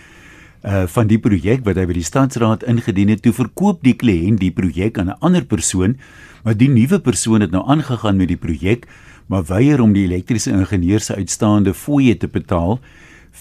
uh 0.62 0.86
van 0.86 1.06
die 1.06 1.18
projek 1.18 1.64
wat 1.64 1.76
hy 1.76 1.86
by 1.86 1.92
die 1.92 2.04
stadsraad 2.04 2.62
ingedien 2.62 3.08
het. 3.08 3.22
Toe 3.22 3.32
verkoop 3.32 3.82
die 3.82 3.94
kliënt 3.94 4.38
die 4.38 4.52
projek 4.52 4.98
aan 4.98 5.08
'n 5.08 5.20
ander 5.20 5.44
persoon, 5.44 5.96
maar 6.44 6.56
die 6.56 6.68
nuwe 6.68 7.00
persoon 7.00 7.40
het 7.40 7.50
nou 7.50 7.66
aangegaan 7.66 8.16
met 8.16 8.28
die 8.28 8.36
projek 8.36 8.86
maar 9.30 9.46
weier 9.46 9.80
om 9.80 9.92
die 9.94 10.08
elektriese 10.08 10.50
ingenieur 10.50 11.00
se 11.00 11.14
uitstaande 11.14 11.74
fooie 11.74 12.16
te 12.18 12.28
betaal 12.28 12.80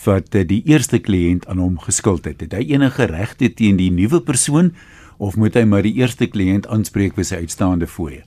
wat 0.04 0.36
eh, 0.38 0.46
die 0.48 0.62
eerste 0.70 1.00
kliënt 1.02 1.48
aan 1.50 1.58
hom 1.58 1.80
geskuld 1.82 2.30
het. 2.30 2.44
Het 2.46 2.54
hy 2.54 2.66
enige 2.76 3.10
regte 3.10 3.50
teen 3.50 3.80
die 3.80 3.90
nuwe 3.92 4.22
persoon 4.22 4.74
of 5.18 5.36
moet 5.36 5.58
hy 5.58 5.66
maar 5.66 5.84
die 5.84 5.96
eerste 5.98 6.30
kliënt 6.30 6.70
aanspreek 6.70 7.18
vir 7.18 7.26
sy 7.26 7.42
uitstaande 7.42 7.90
fooie? 7.90 8.22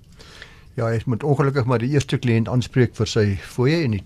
Ja, 0.75 0.89
hy 0.89 0.99
moet 1.07 1.23
ongelukkig 1.23 1.69
maar 1.69 1.83
die 1.85 1.93
eerste 1.95 2.19
kliënt 2.19 2.51
aanspreek 2.51 2.97
vir 2.99 3.09
sy 3.09 3.27
fooie 3.47 3.85
en 3.87 3.95
die 3.99 4.05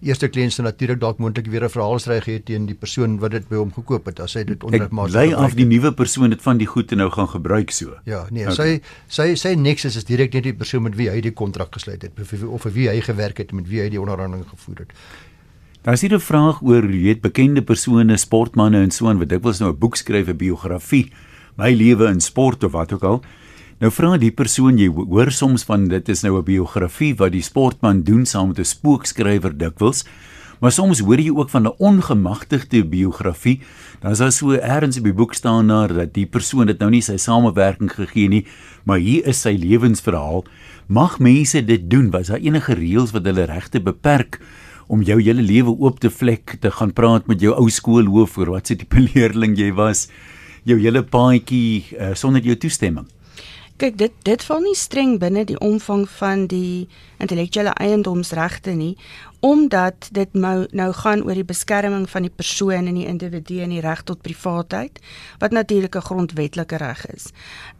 eerste 0.00 0.28
kliënt 0.32 0.54
se 0.54 0.62
natuurlik 0.62 1.00
dalk 1.00 1.18
moontlik 1.18 1.46
weer 1.52 1.64
'n 1.64 1.68
verhaalsry 1.68 2.20
gee 2.20 2.42
teen 2.42 2.66
die 2.66 2.74
persoon 2.74 3.18
wat 3.18 3.30
dit 3.30 3.48
by 3.48 3.56
hom 3.56 3.72
gekoop 3.72 4.06
het 4.06 4.20
as 4.20 4.34
hy 4.34 4.44
dit 4.44 4.64
onregmatig. 4.64 5.14
Lei 5.14 5.34
af 5.34 5.54
die 5.54 5.66
nuwe 5.66 5.92
persoon 5.92 6.30
dit 6.30 6.42
van 6.42 6.58
die 6.58 6.66
goed 6.66 6.90
nou 6.90 7.10
gaan 7.10 7.28
gebruik 7.28 7.70
so. 7.70 7.96
Ja, 8.04 8.26
nee, 8.30 8.48
okay. 8.48 8.54
sy 8.54 8.80
sy 9.08 9.34
sy 9.34 9.54
Nexus 9.54 9.96
is 9.96 10.04
direk 10.04 10.32
net 10.32 10.42
die 10.42 10.54
persoon 10.54 10.82
met 10.82 10.96
wie 10.96 11.10
hy 11.10 11.20
die 11.20 11.32
kontrak 11.32 11.72
gesluit 11.72 12.02
het 12.02 12.12
of 12.46 12.62
vir 12.62 12.72
wie 12.72 12.88
hy 12.88 13.00
gewerk 13.00 13.38
het 13.38 13.52
met 13.52 13.68
wie 13.68 13.80
hy 13.80 13.88
die 13.88 14.00
onderhandeling 14.00 14.48
gevoer 14.48 14.78
het. 14.78 14.92
Daar 15.82 15.94
is 15.94 16.00
hier 16.00 16.14
'n 16.14 16.20
vraag 16.20 16.62
oor 16.62 16.84
jy 16.84 17.02
weet 17.02 17.20
bekende 17.20 17.62
persone, 17.62 18.16
sportmense 18.16 18.78
en 18.78 18.90
so 18.90 19.08
aan 19.08 19.18
wat 19.18 19.28
dikwels 19.28 19.60
nou 19.60 19.72
'n 19.72 19.78
boek 19.78 19.96
skryf, 19.96 20.28
'n 20.28 20.36
biografie, 20.36 21.12
my 21.56 21.72
lewe 21.72 22.06
in 22.06 22.20
sport 22.20 22.64
of 22.64 22.72
wat 22.72 22.92
ook 22.92 23.02
al. 23.02 23.22
Nou 23.80 23.88
vra 23.88 24.18
die 24.20 24.28
persoon 24.36 24.76
jy 24.76 24.90
hoor 24.92 25.30
soms 25.32 25.62
van 25.64 25.86
dit 25.88 26.08
is 26.12 26.20
nou 26.20 26.36
'n 26.36 26.44
biografie 26.44 27.14
wat 27.16 27.32
die 27.32 27.40
sportman 27.40 28.02
doen 28.04 28.26
saam 28.26 28.48
met 28.48 28.58
'n 28.58 28.64
spookskrywer 28.64 29.56
dikwels. 29.56 30.04
Maar 30.60 30.72
soms 30.72 31.00
hoor 31.00 31.18
jy 31.18 31.30
ook 31.30 31.48
van 31.48 31.64
'n 31.66 31.74
ongemagtigde 31.78 32.84
biografie. 32.84 33.60
Dan 34.00 34.10
is 34.10 34.18
daar 34.18 34.32
so 34.32 34.52
eers 34.52 34.98
op 34.98 35.04
die 35.04 35.14
boek 35.14 35.34
staan 35.34 35.68
daar 35.68 35.88
dat 35.94 36.12
die 36.12 36.26
persoon 36.26 36.66
dit 36.66 36.78
nou 36.78 36.90
nie 36.90 37.00
sy 37.00 37.16
samewerking 37.16 37.90
gegee 37.90 38.28
nie, 38.28 38.44
maar 38.84 38.98
hier 38.98 39.26
is 39.26 39.40
sy 39.40 39.56
lewensverhaal. 39.56 40.44
Mag 40.86 41.18
mense 41.18 41.64
dit 41.64 41.90
doen? 41.90 42.10
Was 42.10 42.26
daar 42.26 42.38
enige 42.38 42.74
reëls 42.74 43.12
wat 43.12 43.24
hulle 43.24 43.44
regte 43.44 43.80
beperk 43.80 44.40
om 44.88 45.02
jou 45.02 45.22
hele 45.22 45.42
lewe 45.42 45.78
oop 45.78 46.00
te 46.00 46.10
vlek 46.10 46.56
te 46.60 46.70
gaan 46.70 46.92
praat 46.92 47.26
met 47.26 47.40
jou 47.40 47.54
ou 47.54 47.70
skoolhoof 47.70 48.36
oor 48.36 48.50
wat 48.50 48.66
se 48.66 48.76
tipe 48.76 49.00
leerling 49.14 49.56
jy 49.56 49.72
was? 49.72 50.08
Jou 50.64 50.78
hele 50.78 51.02
paadjie 51.02 51.84
uh, 51.98 52.14
sonder 52.14 52.42
jou 52.42 52.56
toestemming. 52.56 53.06
Kyk, 53.80 53.94
dit 53.96 54.12
dit 54.28 54.42
val 54.44 54.58
nie 54.60 54.76
streng 54.76 55.14
binne 55.22 55.40
die 55.48 55.56
omvang 55.64 56.02
van 56.18 56.42
die 56.50 56.88
intellektuele 57.16 57.72
eiendomsregte 57.80 58.74
nie, 58.76 58.92
omdat 59.40 60.10
dit 60.12 60.34
nou 60.36 60.66
nou 60.76 60.88
gaan 60.98 61.22
oor 61.24 61.38
die 61.38 61.46
beskerming 61.48 62.04
van 62.12 62.26
die 62.26 62.32
persoon 62.42 62.90
en 62.90 62.98
die 63.00 63.06
individu 63.08 63.62
en 63.64 63.72
die 63.72 63.80
reg 63.80 64.02
tot 64.04 64.20
privaatheid, 64.20 65.00
wat 65.40 65.56
natuurlik 65.56 65.96
'n 65.96 66.08
grondwetlike 66.10 66.76
reg 66.76 67.06
is. 67.14 67.32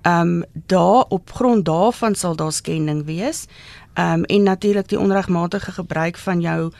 Um, 0.03 0.45
daar 0.67 1.05
op 1.09 1.33
grond 1.33 1.65
daarvan 1.65 2.15
sal 2.15 2.37
daar 2.37 2.53
skending 2.53 3.05
wees. 3.05 3.45
Um, 3.95 4.25
en 4.25 4.43
natuurlik 4.43 4.89
die 4.89 5.01
onregmatige 5.01 5.73
gebruik 5.73 6.17
van 6.17 6.41
jou 6.41 6.73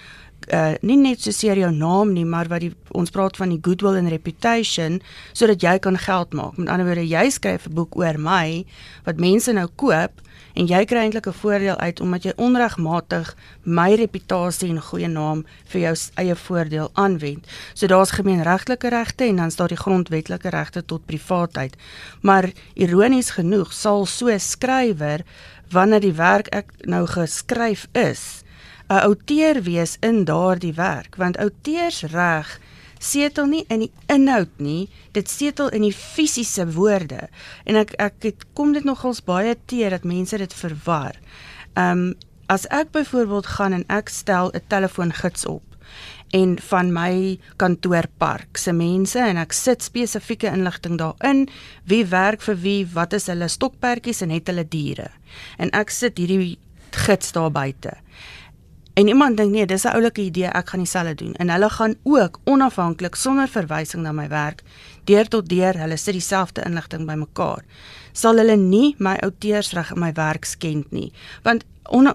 uh 0.49 0.75
nie 0.83 0.97
net 0.97 1.21
so 1.21 1.31
seer 1.31 1.59
jou 1.59 1.71
naam 1.71 2.13
nie, 2.13 2.25
maar 2.25 2.49
wat 2.49 2.61
die 2.61 2.73
ons 2.97 3.11
praat 3.11 3.37
van 3.37 3.53
die 3.53 3.61
goodwill 3.63 3.99
and 3.99 4.11
reputation 4.11 5.01
sodat 5.33 5.63
jy 5.63 5.79
kan 5.79 5.99
geld 5.99 6.33
maak. 6.33 6.57
Met 6.57 6.69
ander 6.69 6.87
woorde, 6.87 7.07
jy 7.07 7.31
skryf 7.31 7.67
'n 7.67 7.75
boek 7.75 7.97
oor 7.97 8.19
my 8.19 8.65
wat 9.05 9.21
mense 9.21 9.53
nou 9.53 9.69
koop 9.77 10.21
en 10.55 10.67
jy 10.67 10.85
kry 10.85 11.05
eintlik 11.05 11.27
'n 11.27 11.41
voordeel 11.43 11.77
uit 11.77 12.01
omdat 12.01 12.23
jy 12.23 12.33
onregmatig 12.37 13.37
my 13.65 13.95
reputasie 13.95 14.71
en 14.71 14.81
goeie 14.81 15.09
naam 15.09 15.45
vir 15.67 15.81
jou 15.81 15.95
eie 16.15 16.35
voordeel 16.35 16.91
aanwend. 16.95 17.47
So 17.75 17.87
daar's 17.87 18.11
gemeenregtelike 18.11 18.89
regte 18.89 19.25
en 19.25 19.37
dan's 19.37 19.57
daar 19.57 19.69
die 19.69 19.77
grondwetlike 19.77 20.49
regte 20.49 20.85
tot 20.85 21.07
privaatheid. 21.07 21.77
Maar 22.23 22.51
ironies 22.75 23.31
genoeg 23.31 23.73
sal 23.73 24.07
so 24.07 24.27
'n 24.29 24.41
skrywer 24.41 25.25
wanneer 25.71 26.01
die 26.01 26.17
werk 26.17 26.49
ek 26.49 26.73
nou 26.85 27.07
geskryf 27.07 27.87
is, 27.93 28.43
'n 28.91 29.05
outeur 29.07 29.63
wees 29.63 29.97
in 30.01 30.25
daardie 30.25 30.75
werk 30.75 31.17
want 31.17 31.39
outeursreg 31.39 32.59
setel 32.99 33.47
nie 33.47 33.65
in 33.69 33.85
die 33.87 33.93
inhoud 34.13 34.59
nie 34.59 34.89
dit 35.17 35.31
setel 35.31 35.71
in 35.77 35.87
die 35.87 35.95
fisiese 35.95 36.67
woorde. 36.75 37.29
En 37.65 37.79
ek 37.81 37.95
ek 38.03 38.27
het, 38.27 38.45
kom 38.55 38.75
dit 38.77 38.85
nogals 38.85 39.23
baie 39.25 39.57
teer 39.71 39.95
dat 39.95 40.05
mense 40.05 40.37
dit 40.37 40.55
verwar. 40.55 41.17
Um, 41.79 42.15
as 42.51 42.67
ek 42.75 42.91
byvoorbeeld 42.93 43.47
gaan 43.47 43.73
en 43.73 43.85
ek 43.89 44.11
stel 44.11 44.51
'n 44.55 44.67
telefoongids 44.69 45.47
op 45.47 45.63
en 46.31 46.59
van 46.59 46.93
my 46.93 47.39
kantoorpark 47.57 48.57
se 48.57 48.73
mense 48.73 49.19
en 49.19 49.37
ek 49.37 49.53
sit 49.53 49.83
spesifieke 49.83 50.47
inligting 50.47 50.99
daarin 50.99 51.49
wie 51.85 52.05
werk 52.07 52.43
vir 52.43 52.57
wie 52.57 52.87
wat 52.87 53.13
is 53.13 53.27
hulle 53.27 53.49
stokperdjies 53.49 54.23
en 54.23 54.31
het 54.31 54.47
hulle 54.47 54.69
diere. 54.69 55.11
En 55.59 55.71
ek 55.71 55.91
sit 55.91 56.19
hierdie 56.19 56.59
gids 56.91 57.33
daar 57.33 57.51
buite 57.51 57.95
En 59.01 59.09
iemand 59.09 59.37
dink 59.37 59.53
nee, 59.53 59.67
dis 59.67 59.85
'n 59.85 59.95
oulike 59.97 60.21
idee, 60.21 60.51
ek 60.53 60.69
gaan 60.69 60.83
dieselfde 60.85 61.15
doen. 61.15 61.35
En 61.35 61.51
hulle 61.51 61.71
gaan 61.71 61.95
ook 62.03 62.39
onafhanklik 62.45 63.15
sonder 63.15 63.49
verwysing 63.49 64.03
na 64.03 64.13
my 64.13 64.29
werk 64.29 64.63
deur 65.05 65.29
tot 65.29 65.49
deur, 65.49 65.79
hulle 65.79 65.97
sit 65.97 66.13
dieselfde 66.13 66.63
inligting 66.63 67.07
bymekaar. 67.07 67.65
Sal 68.13 68.37
hulle 68.37 68.57
nie 68.57 68.95
my 68.99 69.17
outeursreg 69.25 69.93
in 69.95 70.01
my 70.01 70.13
werk 70.13 70.45
skend 70.45 70.91
nie, 70.91 71.13
want 71.43 71.65
on, 71.83 72.13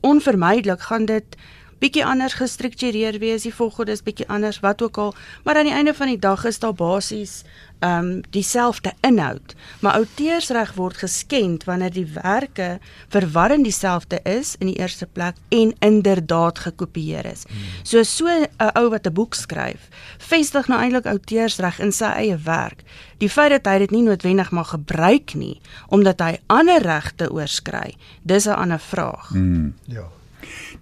onvermydelik 0.00 0.80
gaan 0.80 1.04
dit 1.04 1.36
bietjie 1.82 2.04
anders 2.06 2.36
gestruktureer 2.38 3.18
wees, 3.18 3.42
die 3.42 3.54
volgorde 3.54 3.92
is 3.96 4.04
bietjie 4.06 4.28
anders, 4.30 4.60
wat 4.62 4.82
ook 4.82 4.98
al, 5.02 5.14
maar 5.44 5.58
aan 5.58 5.68
die 5.68 5.74
einde 5.74 5.94
van 5.94 6.12
die 6.12 6.20
dag 6.20 6.44
is 6.46 6.62
daar 6.62 6.74
basies 6.74 7.42
ehm 7.82 7.98
um, 7.98 8.20
dieselfde 8.30 8.92
inhoud. 9.00 9.54
Maar 9.80 9.96
outeursreg 9.98 10.74
word 10.78 10.96
geskend 11.02 11.64
wanneer 11.64 11.90
die 11.90 12.06
werke 12.06 12.78
verwarrend 13.10 13.66
dieselfde 13.66 14.20
is 14.22 14.54
in 14.58 14.70
die 14.70 14.78
eerste 14.78 15.06
plek 15.06 15.34
en 15.48 15.74
inderdaad 15.78 16.58
gekopieer 16.58 17.26
is. 17.26 17.42
Hmm. 17.48 17.58
So 17.82 18.02
so 18.02 18.28
'n 18.28 18.46
ou 18.78 18.88
wat 18.90 19.06
'n 19.06 19.12
boek 19.12 19.34
skryf, 19.34 19.88
vestig 20.18 20.68
nou 20.68 20.80
eintlik 20.80 21.06
outeursreg 21.06 21.80
in 21.80 21.92
sy 21.92 22.04
eie 22.04 22.38
werk. 22.38 22.82
Die 23.18 23.30
feit 23.30 23.50
dat 23.50 23.66
hy 23.66 23.78
dit 23.78 23.90
nie 23.90 24.02
noodwendig 24.02 24.50
mag 24.50 24.68
gebruik 24.68 25.34
nie 25.34 25.60
omdat 25.88 26.20
hy 26.20 26.38
ander 26.46 26.82
regte 26.82 27.32
oorskry, 27.32 27.96
dis 28.22 28.46
'n 28.46 28.54
ander 28.54 28.80
vraag. 28.80 29.28
Hmm. 29.28 29.74
Ja. 29.86 30.21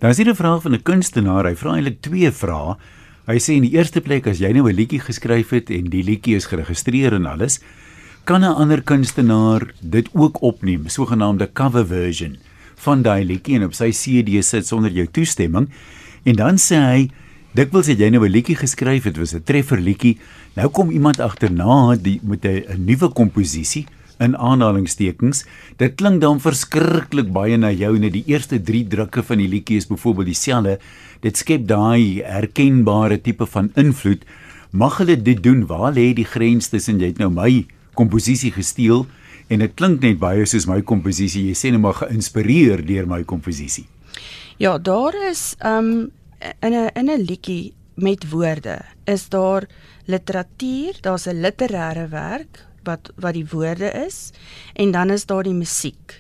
Dan 0.01 0.11
is 0.11 0.17
hier 0.17 0.29
'n 0.29 0.35
vraag 0.35 0.63
van 0.63 0.73
'n 0.73 0.83
kunstenaar. 0.83 1.45
Hy 1.45 1.57
vra 1.57 1.75
eintlik 1.75 2.01
twee 2.01 2.31
vrae. 2.33 2.77
Hy 3.27 3.39
sê 3.39 3.53
in 3.53 3.63
die 3.63 3.77
eerste 3.77 4.01
plek 4.01 4.27
as 4.27 4.39
jy 4.39 4.53
nou 4.53 4.69
'n 4.69 4.75
liedjie 4.75 5.01
geskryf 5.01 5.51
het 5.51 5.71
en 5.71 5.85
die 5.85 6.03
liedjie 6.03 6.37
is 6.37 6.47
geregistreer 6.47 7.13
en 7.13 7.27
alles, 7.27 7.61
kan 8.25 8.41
'n 8.41 8.55
ander 8.55 8.83
kunstenaar 8.83 9.75
dit 9.81 10.09
ook 10.13 10.43
opneem, 10.43 10.89
sogenaamde 10.89 11.53
cover 11.53 11.87
version 11.87 12.37
van 12.77 13.03
daai 13.03 13.25
liedjie 13.25 13.57
en 13.57 13.65
op 13.65 13.75
sy 13.75 13.91
CD 13.91 14.43
sit 14.45 14.67
sonder 14.67 14.91
jou 14.91 15.07
toestemming. 15.07 15.69
En 16.25 16.35
dan 16.35 16.57
sê 16.57 16.77
hy 16.77 17.11
Dikwels 17.53 17.87
het 17.87 17.99
jy 17.99 18.09
nou 18.11 18.25
'n 18.25 18.31
liedjie 18.31 18.57
geskryf, 18.57 19.03
dit 19.03 19.17
was 19.17 19.35
'n 19.35 19.43
treffer 19.43 19.79
liedjie. 19.79 20.19
Nou 20.55 20.69
kom 20.69 20.91
iemand 20.91 21.21
agterna 21.21 21.97
die 21.97 22.21
met 22.23 22.45
'n 22.45 22.85
nuwe 22.85 23.09
komposisie 23.09 23.87
in 24.21 24.37
aanhalingstekens. 24.37 25.45
Dit 25.81 25.97
klink 26.01 26.21
dan 26.21 26.41
verskriklik 26.41 27.33
baie 27.33 27.57
na 27.57 27.73
jou 27.73 27.97
net 27.99 28.13
die 28.13 28.25
eerste 28.29 28.61
3 28.61 28.87
drukke 28.93 29.25
van 29.27 29.41
die 29.43 29.49
liedjie 29.49 29.81
is 29.81 29.89
byvoorbeeld 29.91 30.31
dieselfde. 30.33 30.79
Dit 31.25 31.41
skep 31.41 31.67
daai 31.69 32.23
herkenbare 32.25 33.21
tipe 33.21 33.47
van 33.47 33.73
invloed. 33.81 34.25
Mag 34.71 35.01
hulle 35.03 35.17
dit 35.17 35.43
doen? 35.43 35.67
Waar 35.67 35.93
lê 35.97 36.13
die 36.15 36.29
grens 36.29 36.71
tussen 36.71 37.01
jy 37.01 37.13
het 37.13 37.19
nou 37.19 37.31
my 37.33 37.65
komposisie 37.99 38.53
gesteel 38.55 39.07
en 39.51 39.65
dit 39.65 39.75
klink 39.75 40.05
net 40.05 40.21
baie 40.21 40.47
soos 40.47 40.69
my 40.71 40.81
komposisie. 40.87 41.49
Jy 41.51 41.57
sê 41.59 41.73
net 41.75 41.83
maar 41.83 41.99
geïnspireer 42.05 42.85
deur 42.87 43.09
my 43.11 43.25
komposisie. 43.25 43.89
Ja, 44.61 44.79
daar 44.79 45.17
is 45.31 45.57
um 45.65 46.11
in 46.63 46.73
'n 46.73 46.91
in 46.95 47.11
'n 47.11 47.25
liedjie 47.27 47.73
met 47.95 48.31
woorde 48.31 48.81
is 49.05 49.29
daar 49.29 49.67
literatuur, 50.07 50.99
daar's 51.01 51.27
'n 51.27 51.41
literêre 51.41 52.09
werk 52.09 52.70
wat 52.91 53.13
wat 53.17 53.39
die 53.39 53.47
woorde 53.53 53.93
is 54.07 54.31
en 54.75 54.91
dan 54.91 55.11
is 55.15 55.27
daar 55.31 55.47
die 55.47 55.57
musiek. 55.57 56.19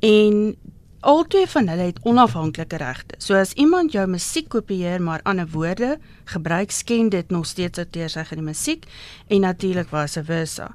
En 0.00 0.56
albei 1.00 1.46
van 1.48 1.68
hulle 1.68 1.88
het 1.88 2.00
onafhanklike 2.04 2.76
regte. 2.76 3.16
So 3.18 3.38
as 3.38 3.54
iemand 3.56 3.92
jou 3.92 4.04
musiek 4.08 4.50
kopieer 4.52 5.00
maar 5.02 5.22
ander 5.24 5.48
woorde 5.48 5.98
gebruik, 6.24 6.70
sken 6.70 7.08
dit 7.08 7.30
nog 7.30 7.46
steeds 7.46 7.78
outeursreg 7.78 8.30
in 8.30 8.42
die 8.42 8.50
musiek 8.50 8.86
en 9.28 9.40
natuurlik 9.40 9.88
vice 9.88 10.24
versa. 10.24 10.70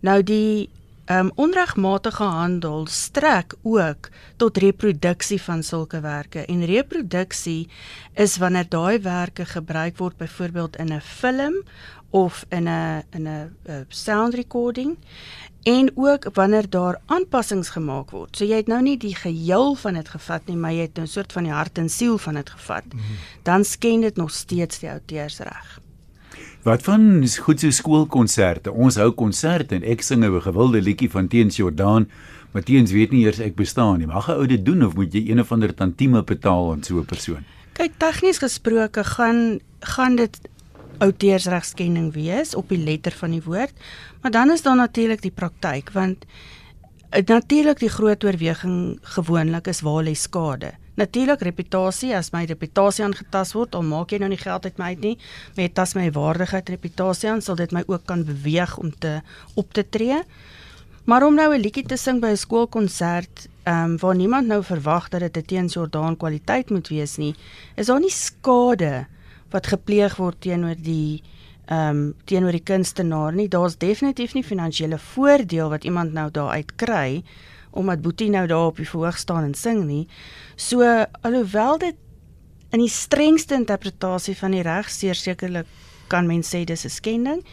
Nou 0.00 0.20
die 0.22 0.68
um, 1.06 1.30
onregmatige 1.34 2.22
handel 2.22 2.86
strek 2.86 3.54
ook 3.62 4.08
tot 4.36 4.56
reproduksie 4.56 5.42
van 5.42 5.62
sulke 5.62 6.00
werke 6.00 6.44
en 6.46 6.64
reproduksie 6.64 7.68
is 8.14 8.36
wanneer 8.36 8.68
daaiwerke 8.68 9.44
gebruik 9.44 9.96
word 9.98 10.16
byvoorbeeld 10.16 10.76
in 10.76 10.92
'n 10.92 11.00
film 11.00 11.62
of 12.10 12.44
in 12.48 12.68
'n 12.68 13.04
in 13.10 13.28
'n 13.28 13.86
sound 13.88 14.34
recording 14.34 14.96
en 15.62 15.92
ook 15.94 16.26
wanneer 16.32 16.70
daar 16.70 17.00
aanpassings 17.06 17.68
gemaak 17.68 18.10
word. 18.10 18.36
So 18.36 18.44
jy 18.44 18.56
het 18.56 18.66
nou 18.66 18.82
nie 18.82 18.96
die 18.98 19.14
geheel 19.14 19.74
van 19.74 19.94
dit 19.94 20.08
gevat 20.08 20.46
nie, 20.46 20.56
maar 20.56 20.72
jy 20.72 20.88
het 20.88 20.98
'n 20.98 21.06
soort 21.06 21.32
van 21.32 21.42
die 21.42 21.52
hart 21.52 21.78
en 21.78 21.88
siel 21.88 22.18
van 22.18 22.34
dit 22.34 22.50
gevat. 22.50 22.84
Mm 22.84 22.98
-hmm. 22.98 23.16
Dan 23.42 23.64
sken 23.64 24.00
dit 24.00 24.16
nog 24.16 24.30
steeds 24.30 24.78
die 24.78 24.90
outeursreg. 24.90 25.80
Wat 26.62 26.84
van 26.86 27.24
goed 27.42 27.58
so 27.58 27.74
skoolkonserte? 27.74 28.70
Ons 28.70 28.94
hou 29.02 29.08
konserte 29.18 29.74
en 29.74 29.82
ek 29.82 30.02
sing 30.06 30.22
'n 30.22 30.40
gewilde 30.40 30.80
liedjie 30.80 31.10
van 31.10 31.26
Teens 31.28 31.56
Jordaan. 31.56 32.06
Matteens 32.52 32.92
weet 32.92 33.10
nie 33.10 33.24
eers 33.24 33.40
ek 33.40 33.56
bestaan 33.56 33.98
nie. 33.98 34.06
Mag 34.06 34.28
'n 34.28 34.38
ou 34.38 34.46
dit 34.46 34.64
doen 34.64 34.84
of 34.86 34.94
moet 34.94 35.12
jy 35.12 35.30
een 35.30 35.40
of 35.40 35.50
ander 35.52 35.74
tantieme 35.74 36.22
betaal 36.22 36.72
aan 36.72 36.82
so 36.82 36.98
'n 36.98 37.04
persoon? 37.04 37.44
Kyk, 37.72 37.92
tegnies 37.98 38.38
gesproke 38.38 39.04
gaan 39.04 39.58
gaan 39.80 40.16
dit 40.16 40.38
outeursregskenning 40.98 42.12
wees 42.12 42.54
op 42.54 42.68
die 42.68 42.78
letter 42.78 43.12
van 43.12 43.30
die 43.30 43.42
woord. 43.42 43.72
Maar 44.20 44.30
dan 44.30 44.50
is 44.50 44.62
daar 44.62 44.76
natuurlik 44.76 45.22
die 45.22 45.34
praktyk 45.34 45.90
want 45.92 46.24
natuurlik 47.26 47.78
die 47.78 47.90
groot 47.90 48.24
oorweging 48.24 48.98
gewoonlik 49.02 49.66
is 49.66 49.80
waar 49.80 50.04
lê 50.04 50.14
skade. 50.14 50.72
Natuurlik 50.94 51.40
reputasie, 51.40 52.10
as 52.16 52.30
my 52.34 52.42
reputasie 52.44 53.04
aangetast 53.06 53.54
word, 53.56 53.74
al 53.74 53.84
maak 53.86 54.12
jy 54.12 54.18
nou 54.20 54.28
nie 54.28 54.40
geld 54.40 54.66
uit 54.68 54.80
my 54.80 54.90
uit 54.92 55.00
nie, 55.00 55.14
maar 55.54 55.64
dit 55.64 55.74
tas 55.74 55.94
my 55.96 56.10
waardigheid, 56.12 56.68
reputasie 56.74 57.30
aan, 57.30 57.40
sal 57.40 57.56
dit 57.56 57.72
my 57.72 57.80
ook 57.88 58.04
kan 58.10 58.26
beweeg 58.28 58.76
om 58.78 58.90
te 59.00 59.20
op 59.56 59.72
te 59.72 59.86
tree. 59.88 60.20
Maar 61.08 61.24
om 61.26 61.34
nou 61.34 61.54
'n 61.54 61.60
liedjie 61.60 61.86
te 61.86 61.96
sing 61.96 62.20
by 62.20 62.28
'n 62.28 62.36
skoolkonsert, 62.36 63.48
ehm 63.64 63.92
um, 63.92 63.98
waar 63.98 64.16
niemand 64.16 64.46
nou 64.46 64.62
verwag 64.62 65.08
dat 65.08 65.20
dit 65.20 65.36
'n 65.36 65.46
teens 65.46 65.74
Jordaan 65.74 66.16
kwaliteit 66.16 66.70
moet 66.70 66.88
wees 66.88 67.16
nie, 67.16 67.34
is 67.76 67.86
daar 67.86 68.00
nie 68.00 68.10
skade 68.10 69.06
wat 69.50 69.66
gepleeg 69.66 70.16
word 70.16 70.40
teenoor 70.40 70.76
die 70.76 71.22
ehm 71.66 71.88
um, 71.88 72.14
teenoor 72.24 72.52
die 72.52 72.62
kunstenaar 72.62 73.32
nie. 73.32 73.48
Daar's 73.48 73.78
definitief 73.78 74.34
nie 74.34 74.44
finansiële 74.44 74.98
voordeel 74.98 75.68
wat 75.68 75.84
iemand 75.84 76.12
nou 76.12 76.30
daaruit 76.30 76.74
kry 76.76 77.22
omdat 77.72 78.02
Boetie 78.02 78.30
nou 78.30 78.46
daar 78.46 78.66
op 78.66 78.76
die 78.76 78.88
verhoog 78.88 79.18
staan 79.18 79.44
en 79.44 79.54
sing 79.54 79.84
nie. 79.88 80.06
So 80.56 80.84
alhoewel 81.20 81.78
dit 81.78 81.96
in 82.72 82.80
die 82.80 82.92
strengste 82.92 83.54
interpretasie 83.54 84.36
van 84.36 84.56
die 84.56 84.64
reg 84.64 84.90
sekerlik 84.90 85.66
kan 86.08 86.26
mens 86.28 86.52
sê 86.54 86.64
dis 86.64 86.84
'n 86.84 86.90
skending, 86.90 87.44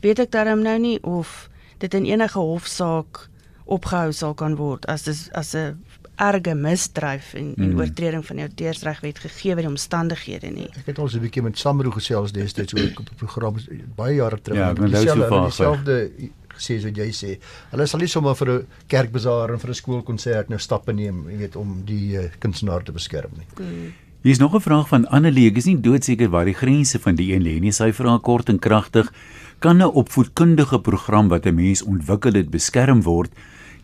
weet 0.00 0.18
ek 0.18 0.30
darm 0.30 0.62
nou 0.62 0.78
nie 0.78 0.98
of 1.02 1.48
dit 1.78 1.94
in 1.94 2.04
enige 2.04 2.38
hofsaak 2.38 3.28
opgehou 3.64 4.12
sal 4.12 4.34
kan 4.34 4.56
word 4.56 4.86
as 4.86 5.02
dis 5.02 5.28
as 5.32 5.54
'n 5.54 5.78
erge 6.20 6.54
misdryf 6.54 7.34
en 7.34 7.54
en 7.56 7.72
mm. 7.72 7.78
oortreding 7.80 8.26
van 8.26 8.36
die 8.36 8.44
auteursregwet 8.44 9.18
gegee 9.18 9.54
word 9.54 9.64
die 9.64 9.70
omstandighede 9.70 10.50
nie. 10.50 10.68
Ek 10.76 10.86
het 10.86 10.98
ons 10.98 11.14
'n 11.14 11.20
bietjie 11.20 11.42
met 11.42 11.58
Samro 11.58 11.90
gesels 11.90 12.32
destyds 12.32 12.74
oor 12.74 12.90
op 13.00 13.08
'n 13.10 13.16
program 13.16 13.56
baie 13.96 14.14
jare 14.14 14.40
terug. 14.40 14.58
Ja, 14.58 14.72
dieselfde 14.72 16.10
sê 16.60 16.78
so 16.80 16.88
jy 16.88 17.08
sê. 17.16 17.38
Hulle 17.72 17.86
sal 17.86 18.00
nie 18.00 18.08
sommer 18.08 18.36
vir 18.36 18.50
'n 18.50 18.66
kerkbazaar 18.88 19.52
en 19.52 19.58
vir 19.58 19.70
'n 19.70 19.74
skoolkonsert 19.74 20.48
nou 20.50 20.58
stappe 20.58 20.92
neem, 20.92 21.26
jy 21.30 21.38
weet, 21.38 21.56
om 21.56 21.82
die 21.84 22.16
uh, 22.16 22.28
kunstenaar 22.38 22.84
te 22.84 22.92
beskerm 22.92 23.30
nie. 23.36 23.46
Hmm. 23.56 23.92
Hier 24.22 24.32
is 24.32 24.38
nog 24.38 24.54
'n 24.54 24.60
vraag 24.60 24.88
van 24.88 25.08
Annelie. 25.08 25.48
Ek 25.48 25.56
is 25.56 25.64
nie 25.64 25.80
doodseker 25.80 26.28
waar 26.28 26.44
die 26.44 26.54
grense 26.54 26.98
van 26.98 27.14
die 27.14 27.32
een 27.32 27.42
lê 27.42 27.58
nie. 27.60 27.72
Sy 27.72 27.92
vra 27.92 28.18
kort 28.18 28.48
en 28.48 28.58
kragtig: 28.58 29.12
Kan 29.58 29.78
'n 29.78 29.92
opvoedkundige 29.92 30.80
program 30.80 31.28
wat 31.28 31.46
'n 31.46 31.54
mens 31.54 31.82
ontwikkel 31.82 32.32
het 32.32 32.50
beskerm 32.50 33.02
word 33.02 33.30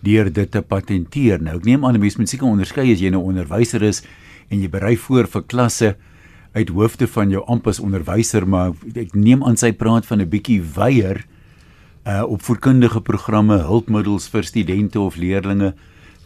deur 0.03 0.33
dit 0.33 0.51
te 0.51 0.63
patenteer? 0.63 1.43
Nou, 1.43 1.57
ek 1.57 1.65
neem 1.65 1.85
aan 1.85 1.95
'n 1.95 2.01
mens 2.01 2.17
moet 2.17 2.29
seker 2.29 2.47
onderskei 2.47 2.93
as 2.93 3.01
jy 3.01 3.09
'n 3.09 3.13
nou 3.13 3.23
onderwyser 3.23 3.83
is 3.83 4.03
en 4.51 4.61
jy 4.61 4.69
berei 4.69 4.97
voor 4.97 5.27
vir 5.27 5.43
klasse 5.43 5.97
uit 6.53 6.69
hoofde 6.69 7.07
van 7.07 7.31
jou 7.31 7.45
ampas 7.47 7.81
onderwyser, 7.81 8.49
maar 8.49 8.73
ek 8.95 9.15
neem 9.15 9.45
aan 9.45 9.57
sy 9.57 9.73
praat 9.73 10.07
van 10.07 10.21
'n 10.21 10.29
bietjie 10.29 10.63
weier 10.63 11.25
uh 12.07 12.23
opvoedkundige 12.31 13.01
programme, 13.01 13.59
hulpmiddels 13.67 14.29
vir 14.31 14.45
studente 14.45 15.01
of 15.01 15.17
leerdlinge. 15.17 15.75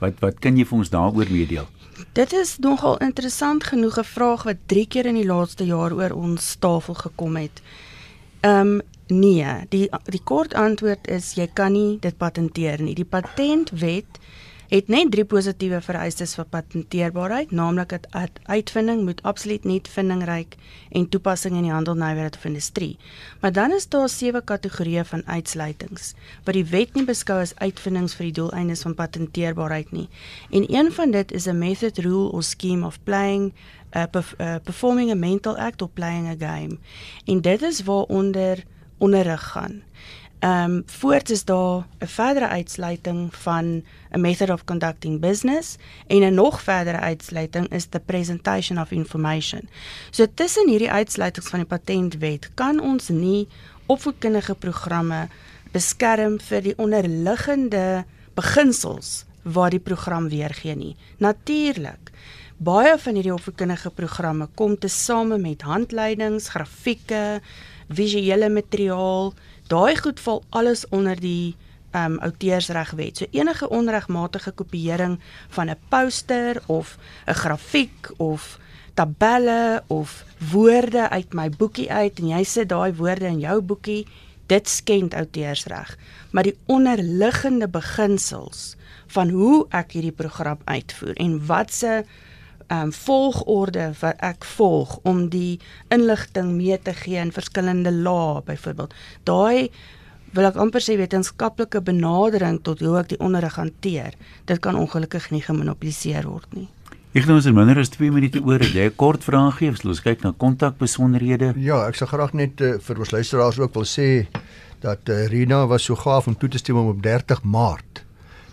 Wat 0.00 0.18
wat 0.20 0.38
kan 0.44 0.56
jy 0.56 0.66
vir 0.68 0.78
ons 0.78 0.90
daaroor 0.92 1.30
meedeel? 1.32 1.68
Dit 2.16 2.32
is 2.32 2.58
nogal 2.58 2.98
interessant 2.98 3.64
genoeg 3.64 3.98
'n 3.98 4.04
vraag 4.04 4.42
wat 4.42 4.56
3 4.66 4.86
keer 4.86 5.06
in 5.06 5.14
die 5.14 5.26
laaste 5.26 5.64
jaar 5.64 5.92
oor 5.92 6.12
ons 6.12 6.56
tafel 6.58 6.94
gekom 6.94 7.36
het. 7.36 7.62
Ehm 8.40 8.60
um, 8.60 8.80
nee, 9.06 9.46
die 9.68 9.88
die 10.04 10.22
kort 10.24 10.54
antwoord 10.54 11.08
is 11.08 11.34
jy 11.34 11.48
kan 11.52 11.72
nie 11.72 11.98
dit 12.00 12.16
patenteer 12.16 12.82
nie. 12.82 12.94
Die 12.94 13.04
patentwet 13.04 14.20
het 14.70 14.88
net 14.88 15.10
drie 15.10 15.24
positiewe 15.26 15.80
vereistes 15.82 16.36
vir 16.38 16.46
patenteerbaarheid, 16.46 17.50
naamlik 17.50 17.90
dat 17.90 18.38
uitvinding 18.46 19.02
moet 19.02 19.22
absoluut 19.26 19.64
nie 19.66 19.80
vindingryk 19.82 20.54
en 20.94 21.08
toepassing 21.10 21.56
in 21.58 21.66
die 21.66 21.72
handel, 21.74 21.98
nywerheid 21.98 22.36
of 22.38 22.44
industrie. 22.46 22.92
Maar 23.40 23.52
dan 23.52 23.74
is 23.74 23.88
daar 23.90 24.08
sewe 24.08 24.42
kategorieë 24.46 25.04
van 25.10 25.26
uitsluitings 25.26 26.14
wat 26.46 26.54
die 26.54 26.64
wet 26.70 26.94
nie 26.94 27.04
beskou 27.04 27.40
as 27.42 27.56
uitvindings 27.58 28.14
vir 28.14 28.28
die 28.30 28.36
doeleindes 28.38 28.86
van 28.86 28.94
patenteerbaarheid 28.94 29.90
nie. 29.90 30.06
En 30.50 30.70
een 30.70 30.92
van 30.92 31.10
dit 31.10 31.32
is 31.32 31.46
'n 31.46 31.58
method 31.58 31.98
rule 31.98 32.30
or 32.32 32.42
scheme 32.42 32.86
of 32.86 33.02
playing 33.04 33.52
uh, 33.96 34.06
uh, 34.14 34.54
performing 34.62 35.10
a 35.10 35.14
mental 35.14 35.56
act 35.56 35.82
or 35.82 35.88
playing 35.88 36.28
a 36.28 36.36
game. 36.38 36.78
En 37.24 37.40
dit 37.40 37.62
is 37.62 37.82
waaronder 37.82 38.64
onderrig 38.98 39.42
gaan. 39.42 39.82
Ehm 40.40 40.70
um, 40.70 40.82
voorts 40.86 41.30
is 41.30 41.44
daar 41.44 41.86
'n 41.98 42.06
verdere 42.06 42.48
uitsluiting 42.48 43.34
van 43.34 43.82
a 44.14 44.18
method 44.18 44.50
of 44.50 44.64
conducting 44.64 45.20
business 45.20 45.76
en 46.06 46.22
'n 46.22 46.34
nog 46.34 46.62
verdere 46.62 46.98
uitsluiting 46.98 47.68
is 47.68 47.86
the 47.86 48.00
presentation 48.00 48.80
of 48.80 48.90
information. 48.90 49.68
So 50.10 50.26
tussen 50.34 50.68
hierdie 50.68 50.90
uitsluitings 50.90 51.48
van 51.48 51.58
die 51.58 51.68
patentwet 51.68 52.50
kan 52.54 52.80
ons 52.80 53.08
nie 53.08 53.48
opvoedkundige 53.86 54.54
programme 54.54 55.28
beskerm 55.72 56.40
vir 56.40 56.62
die 56.62 56.78
onderliggende 56.78 58.04
beginsels 58.34 59.24
waar 59.42 59.70
die 59.70 59.80
program 59.80 60.28
weergee 60.28 60.74
nie. 60.74 60.96
Natuurlik 61.18 62.10
Baie 62.60 62.90
van 63.00 63.16
hierdie 63.16 63.32
opvoedkundige 63.32 63.88
programme 63.96 64.44
kom 64.54 64.74
te 64.76 64.88
same 64.92 65.38
met 65.40 65.62
handleidings, 65.64 66.50
grafieke, 66.52 67.40
visuele 67.88 68.50
materiaal, 68.52 69.32
daai 69.72 69.96
goed 69.96 70.20
val 70.20 70.42
alles 70.60 70.84
onder 70.92 71.16
die 71.16 71.56
ehm 71.94 72.18
um, 72.18 72.18
outeursregwet. 72.20 73.16
So 73.16 73.30
enige 73.32 73.70
onregmatige 73.72 74.52
kopieering 74.52 75.16
van 75.56 75.70
'n 75.70 75.78
poster 75.88 76.62
of 76.66 76.98
'n 77.26 77.34
grafiek 77.34 78.12
of 78.16 78.58
tabelle 78.94 79.82
of 79.86 80.24
woorde 80.52 81.08
uit 81.08 81.32
my 81.32 81.48
boekie 81.48 81.90
uit 81.92 82.18
en 82.18 82.28
jy 82.28 82.44
sit 82.44 82.68
daai 82.68 82.92
woorde 82.92 83.26
in 83.26 83.40
jou 83.40 83.60
boekie, 83.62 84.06
dit 84.46 84.68
skend 84.68 85.14
outeursreg. 85.14 85.96
Maar 86.30 86.42
die 86.42 86.58
onderliggende 86.66 87.68
beginsels 87.68 88.76
van 89.06 89.28
hoe 89.28 89.66
ek 89.70 89.92
hierdie 89.92 90.12
program 90.12 90.58
uitvoer 90.64 91.14
en 91.16 91.46
wat 91.46 91.72
se 91.72 92.04
um, 92.70 92.92
volgorde 92.92 93.90
wat 94.00 94.20
ek 94.24 94.44
volg 94.56 94.98
om 95.02 95.28
die 95.32 95.60
inligting 95.88 96.54
mee 96.56 96.78
te 96.78 96.94
gee 96.94 97.20
in 97.20 97.32
verskillende 97.34 97.92
lae 97.92 98.42
byvoorbeeld. 98.46 98.94
Daai 99.28 99.70
wil 100.36 100.46
ek 100.46 100.58
amper 100.62 100.84
sê 100.84 100.96
wetenskaplike 100.98 101.82
benadering 101.82 102.60
tot 102.62 102.82
hoe 102.84 102.98
ek 103.00 103.14
die 103.14 103.20
onderrig 103.20 103.56
hanteer. 103.58 104.14
Dit 104.46 104.62
kan 104.62 104.78
ongelukkig 104.78 105.30
nie 105.34 105.42
gemonopoliseer 105.42 106.28
word 106.30 106.52
nie. 106.54 106.68
Ek 107.10 107.24
het 107.24 107.30
nou 107.32 107.40
so 107.42 107.50
minder 107.50 107.80
as 107.82 107.90
2 107.90 108.12
minute 108.14 108.38
oor. 108.46 108.62
Het 108.62 108.74
jy 108.74 108.86
'n 108.86 108.96
kort 108.96 109.24
vraag 109.24 109.58
gee? 109.58 109.74
Ons 109.84 110.00
kyk 110.00 110.22
na 110.22 110.30
kontakbesonderhede. 110.30 111.54
Ja, 111.58 111.88
ek 111.88 111.96
sal 111.96 112.06
graag 112.06 112.32
net 112.34 112.60
uh, 112.60 112.78
vir 112.78 112.98
ons 112.98 113.10
luisteraars 113.10 113.58
ook 113.58 113.74
wil 113.74 113.84
sê 113.84 114.28
dat 114.80 115.08
uh, 115.08 115.26
Rina 115.26 115.66
was 115.66 115.82
so 115.82 115.96
gaaf 115.96 116.28
om 116.28 116.36
toe 116.38 116.48
te 116.48 116.58
stem 116.58 116.76
om 116.76 116.88
op 116.88 117.02
30 117.02 117.42
Maart 117.42 118.04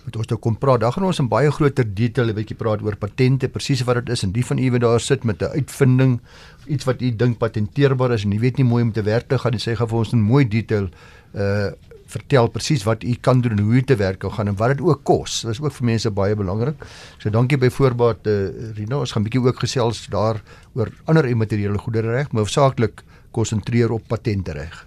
met 0.08 0.16
ons 0.16 0.30
te 0.30 0.38
kom 0.40 0.56
praat. 0.58 0.82
Dan 0.84 0.94
gaan 0.96 1.08
ons 1.10 1.20
in 1.20 1.30
baie 1.32 1.52
groter 1.52 1.86
detail 1.86 2.32
'n 2.32 2.36
bietjie 2.36 2.56
praat 2.58 2.82
oor 2.82 2.96
patente, 2.96 3.50
presies 3.50 3.84
wat 3.84 4.06
dit 4.06 4.10
is 4.16 4.24
en 4.24 4.32
die 4.32 4.46
van 4.46 4.58
u 4.58 4.72
wat 4.72 4.82
daar 4.82 5.00
sit 5.00 5.24
met 5.24 5.42
'n 5.42 5.52
uitvinding, 5.60 6.20
iets 6.68 6.86
wat 6.86 7.02
u 7.02 7.12
dink 7.16 7.38
patenteerbaar 7.38 8.12
is 8.14 8.24
en 8.24 8.32
u 8.32 8.40
weet 8.40 8.58
nie 8.58 8.66
mooi 8.66 8.84
om 8.84 8.92
te 8.92 9.04
werk 9.04 9.28
te 9.28 9.38
gaan 9.38 9.52
en 9.52 9.60
sê 9.60 9.76
gaan 9.76 9.88
vir 9.88 9.98
ons 9.98 10.14
in 10.14 10.22
mooi 10.22 10.48
detail 10.48 10.90
uh 11.36 11.72
vertel 12.08 12.48
presies 12.48 12.86
wat 12.88 13.04
u 13.04 13.14
kan 13.20 13.42
doen 13.42 13.52
en 13.52 13.60
hoe 13.60 13.74
dit 13.74 13.88
te 13.88 13.96
werk 13.96 14.24
gaan 14.24 14.48
en 14.48 14.56
wat 14.56 14.78
dit 14.78 14.82
ook 14.82 15.04
kos. 15.04 15.42
Dit 15.42 15.52
is 15.52 15.62
ook 15.62 15.74
vir 15.74 15.86
mense 15.86 16.12
baie 16.12 16.36
belangrik. 16.36 16.76
So 17.18 17.30
dankie 17.30 17.58
by 17.58 17.70
voorbaat 17.70 18.28
uh, 18.28 18.74
Rina. 18.78 18.98
Ons 19.04 19.12
gaan 19.12 19.24
bietjie 19.24 19.44
ook 19.44 19.60
gesels 19.60 20.08
daar 20.08 20.42
oor 20.74 20.92
ander 21.06 21.26
immateriële 21.26 21.78
goedere 21.78 22.12
reg, 22.12 22.32
maar 22.32 22.48
hoofsaaklik 22.48 23.04
konsentreer 23.32 23.92
op 23.92 24.08
patente 24.08 24.52
reg. 24.52 24.87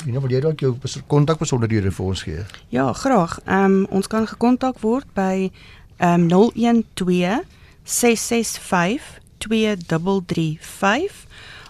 Jy 0.00 0.08
nou 0.14 0.22
wil 0.24 0.32
jy 0.32 0.40
dalk 0.40 0.60
jou 0.64 0.72
kontakbesonderhede 1.12 1.90
vir 1.92 2.06
ons 2.06 2.22
gee? 2.24 2.44
Ja, 2.72 2.92
graag. 2.96 3.38
Ehm 3.44 3.64
um, 3.64 3.86
ons 3.90 4.06
kan 4.08 4.26
gekontak 4.26 4.80
word 4.80 5.06
by 5.14 5.50
ehm 5.98 6.32
um, 6.32 6.52
012 6.96 7.44
665 7.84 9.20
2335. 9.44 11.26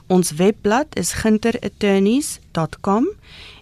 Ons 0.06 0.32
webblad 0.38 0.86
is 0.94 1.12
ginterattorneys.com 1.22 3.06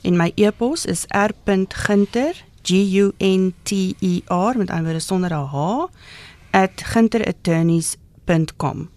en 0.03 0.17
my 0.17 0.33
e-pos 0.37 0.85
is 0.85 1.07
r.ginter 1.09 2.45
g 2.63 2.71
u 3.01 3.13
n 3.17 3.55
t 3.65 3.97
e 4.01 4.23
r 4.29 4.59
met 4.59 4.71
aanwoorde 4.71 5.01
sonder 5.01 5.33
'n 5.33 5.47
h 5.47 5.89
@ginterattorneys.com. 6.93 8.89